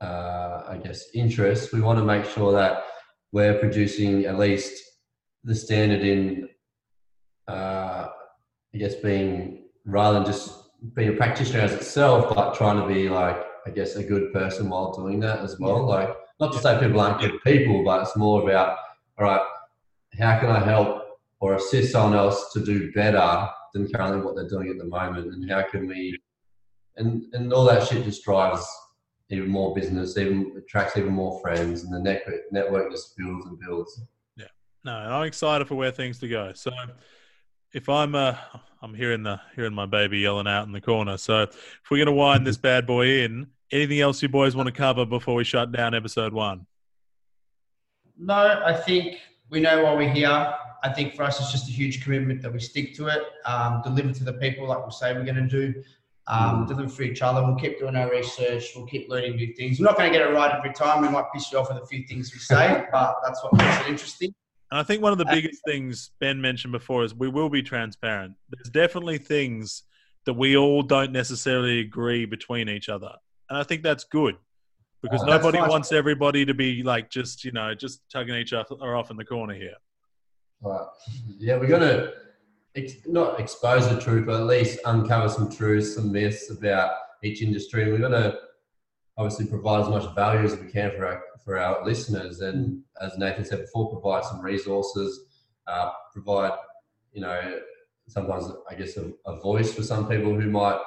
uh, 0.00 0.62
I 0.66 0.80
guess, 0.82 1.04
interests. 1.14 1.72
We 1.72 1.80
want 1.80 1.98
to 1.98 2.04
make 2.04 2.24
sure 2.24 2.52
that 2.52 2.84
we're 3.32 3.58
producing 3.58 4.24
at 4.26 4.38
least 4.38 4.82
the 5.44 5.54
standard 5.54 6.02
in, 6.02 6.48
uh, 7.48 8.08
I 8.74 8.78
guess, 8.78 8.96
being 8.96 9.64
rather 9.84 10.18
than 10.18 10.26
just 10.26 10.50
being 10.94 11.10
a 11.10 11.16
practitioner 11.16 11.60
as 11.60 11.72
itself, 11.72 12.34
but 12.34 12.54
trying 12.54 12.80
to 12.80 12.92
be 12.92 13.08
like, 13.08 13.36
I 13.66 13.70
guess, 13.70 13.96
a 13.96 14.04
good 14.04 14.32
person 14.32 14.68
while 14.68 14.92
doing 14.92 15.20
that 15.20 15.40
as 15.40 15.58
well. 15.58 15.86
Like, 15.86 16.14
not 16.40 16.52
to 16.52 16.58
say 16.58 16.78
people 16.78 17.00
aren't 17.00 17.20
good 17.20 17.42
people, 17.44 17.84
but 17.84 18.02
it's 18.02 18.16
more 18.16 18.42
about, 18.42 18.78
all 19.18 19.24
right, 19.24 19.40
how 20.18 20.38
can 20.38 20.50
I 20.50 20.60
help 20.60 21.02
or 21.40 21.54
assist 21.54 21.92
someone 21.92 22.18
else 22.18 22.52
to 22.52 22.64
do 22.64 22.92
better 22.92 23.48
than 23.72 23.90
currently 23.92 24.24
what 24.24 24.34
they're 24.36 24.48
doing 24.48 24.68
at 24.68 24.78
the 24.78 24.84
moment, 24.84 25.32
and 25.32 25.50
how 25.50 25.62
can 25.62 25.86
we, 25.86 26.18
and 26.96 27.24
and 27.34 27.52
all 27.52 27.64
that 27.64 27.86
shit 27.86 28.04
just 28.04 28.24
drives 28.24 28.66
even 29.30 29.48
more 29.48 29.74
business, 29.74 30.16
even 30.16 30.54
attracts 30.56 30.96
even 30.96 31.12
more 31.12 31.40
friends, 31.40 31.82
and 31.82 31.92
the 31.92 31.98
network 31.98 32.40
network 32.52 32.90
just 32.90 33.16
builds 33.16 33.46
and 33.46 33.58
builds. 33.58 34.00
Yeah, 34.36 34.46
no 34.84 34.92
i'm 34.92 35.26
excited 35.26 35.66
for 35.66 35.74
where 35.74 35.90
things 35.90 36.18
to 36.20 36.28
go 36.28 36.52
so 36.54 36.70
if 37.74 37.88
i'm 37.88 38.14
uh 38.14 38.34
i'm 38.80 38.94
hearing 38.94 39.22
the 39.22 39.38
hearing 39.54 39.74
my 39.74 39.86
baby 39.86 40.20
yelling 40.20 40.46
out 40.46 40.66
in 40.66 40.72
the 40.72 40.80
corner 40.80 41.16
so 41.16 41.42
if 41.42 41.90
we're 41.90 41.98
going 41.98 42.06
to 42.06 42.12
wind 42.12 42.46
this 42.46 42.56
bad 42.56 42.86
boy 42.86 43.22
in 43.22 43.46
anything 43.70 44.00
else 44.00 44.22
you 44.22 44.28
boys 44.28 44.56
want 44.56 44.66
to 44.66 44.72
cover 44.72 45.04
before 45.04 45.34
we 45.34 45.44
shut 45.44 45.70
down 45.72 45.94
episode 45.94 46.32
one 46.32 46.66
No, 48.16 48.62
I 48.64 48.72
think 48.72 49.18
we 49.50 49.60
know 49.60 49.82
why 49.82 49.94
we're 49.94 50.12
here. 50.12 50.54
I 50.82 50.92
think 50.92 51.14
for 51.14 51.22
us, 51.22 51.40
it's 51.40 51.50
just 51.50 51.68
a 51.68 51.72
huge 51.72 52.04
commitment 52.04 52.42
that 52.42 52.52
we 52.52 52.60
stick 52.60 52.94
to 52.96 53.08
it, 53.08 53.22
um, 53.46 53.80
deliver 53.82 54.12
to 54.12 54.24
the 54.24 54.34
people 54.34 54.68
like 54.68 54.84
we 54.84 54.92
say 54.92 55.14
we're 55.14 55.24
going 55.24 55.36
to 55.36 55.48
do, 55.48 55.82
um, 56.26 56.66
deliver 56.66 56.88
for 56.88 57.02
each 57.02 57.22
other. 57.22 57.42
We'll 57.42 57.56
keep 57.56 57.78
doing 57.78 57.96
our 57.96 58.10
research. 58.10 58.64
We'll 58.76 58.86
keep 58.86 59.08
learning 59.08 59.36
new 59.36 59.54
things. 59.54 59.80
We're 59.80 59.86
not 59.86 59.96
going 59.96 60.12
to 60.12 60.18
get 60.18 60.28
it 60.28 60.32
right 60.32 60.54
every 60.54 60.72
time. 60.74 61.02
We 61.02 61.08
might 61.08 61.24
piss 61.32 61.50
you 61.50 61.58
off 61.58 61.70
with 61.70 61.82
a 61.82 61.86
few 61.86 62.06
things 62.06 62.32
we 62.32 62.38
say, 62.38 62.84
but 62.92 63.16
that's 63.24 63.42
what 63.42 63.54
makes 63.54 63.80
it 63.80 63.88
interesting. 63.88 64.34
And 64.74 64.80
I 64.80 64.82
think 64.82 65.02
one 65.04 65.12
of 65.12 65.18
the 65.18 65.24
biggest 65.26 65.62
things 65.64 66.10
Ben 66.18 66.40
mentioned 66.40 66.72
before 66.72 67.04
is 67.04 67.14
we 67.14 67.28
will 67.28 67.48
be 67.48 67.62
transparent. 67.62 68.34
There's 68.50 68.70
definitely 68.70 69.18
things 69.18 69.84
that 70.26 70.32
we 70.34 70.56
all 70.56 70.82
don't 70.82 71.12
necessarily 71.12 71.78
agree 71.78 72.24
between 72.24 72.68
each 72.68 72.88
other. 72.88 73.12
And 73.48 73.56
I 73.56 73.62
think 73.62 73.84
that's 73.84 74.02
good 74.02 74.34
because 75.00 75.22
Oh, 75.22 75.26
nobody 75.26 75.60
wants 75.60 75.92
everybody 75.92 76.44
to 76.44 76.54
be 76.54 76.82
like 76.82 77.08
just, 77.08 77.44
you 77.44 77.52
know, 77.52 77.72
just 77.72 78.00
tugging 78.10 78.34
each 78.34 78.52
other 78.52 78.96
off 78.96 79.12
in 79.12 79.16
the 79.16 79.24
corner 79.24 79.54
here. 79.54 79.76
Right. 80.60 80.88
Yeah, 81.38 81.56
we're 81.56 81.68
gonna 81.68 82.10
ex- 82.74 83.06
not 83.06 83.38
expose 83.38 83.88
the 83.88 84.00
truth, 84.00 84.26
but 84.26 84.40
at 84.40 84.46
least 84.48 84.80
uncover 84.86 85.28
some 85.28 85.52
truths, 85.52 85.94
some 85.94 86.10
myths 86.10 86.50
about 86.50 86.94
each 87.22 87.42
industry. 87.42 87.84
And 87.84 87.92
we're 87.92 87.98
gonna 88.00 88.38
obviously 89.16 89.46
provide 89.46 89.82
as 89.82 89.88
much 89.88 90.14
value 90.14 90.44
as 90.44 90.56
we 90.58 90.70
can 90.70 90.90
for 90.92 91.06
our 91.06 91.22
for 91.44 91.58
our 91.58 91.84
listeners. 91.84 92.40
And 92.40 92.82
as 93.00 93.16
Nathan 93.18 93.44
said 93.44 93.60
before, 93.60 93.90
provide 93.90 94.24
some 94.24 94.40
resources, 94.40 95.26
uh, 95.66 95.90
provide 96.12 96.52
you 97.12 97.20
know 97.20 97.58
sometimes 98.08 98.46
I 98.70 98.74
guess 98.74 98.96
a, 98.96 99.10
a 99.26 99.40
voice 99.40 99.72
for 99.72 99.82
some 99.82 100.08
people 100.08 100.38
who 100.38 100.50
might 100.50 100.80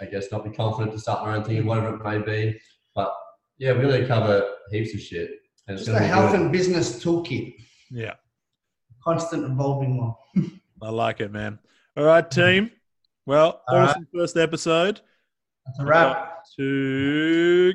I 0.00 0.06
guess 0.06 0.30
not 0.30 0.44
be 0.44 0.50
confident 0.50 0.92
to 0.92 0.98
start 1.00 1.24
their 1.24 1.34
own 1.34 1.44
thing, 1.44 1.66
whatever 1.66 1.96
it 1.96 2.04
may 2.04 2.18
be. 2.52 2.60
But 2.94 3.12
yeah, 3.58 3.72
we're 3.72 3.90
gonna 3.90 4.06
cover 4.06 4.48
heaps 4.70 4.94
of 4.94 5.00
shit. 5.00 5.30
And 5.66 5.76
it's 5.76 5.86
Just 5.86 5.98
gonna 5.98 6.04
a 6.06 6.08
health 6.08 6.30
good. 6.32 6.40
and 6.40 6.52
business 6.52 7.02
toolkit, 7.04 7.54
Yeah, 7.90 8.14
constant 9.04 9.44
evolving 9.44 9.98
one. 9.98 10.14
I 10.82 10.90
like 10.90 11.20
it, 11.20 11.30
man. 11.32 11.58
All 11.96 12.04
right, 12.04 12.28
team. 12.30 12.70
Well, 13.26 13.60
All 13.68 13.76
right. 13.76 13.90
awesome 13.90 14.06
first 14.14 14.36
episode. 14.38 15.00
That's 15.68 15.80
a 15.80 15.84
wrap. 15.84 16.46
To 16.56 17.74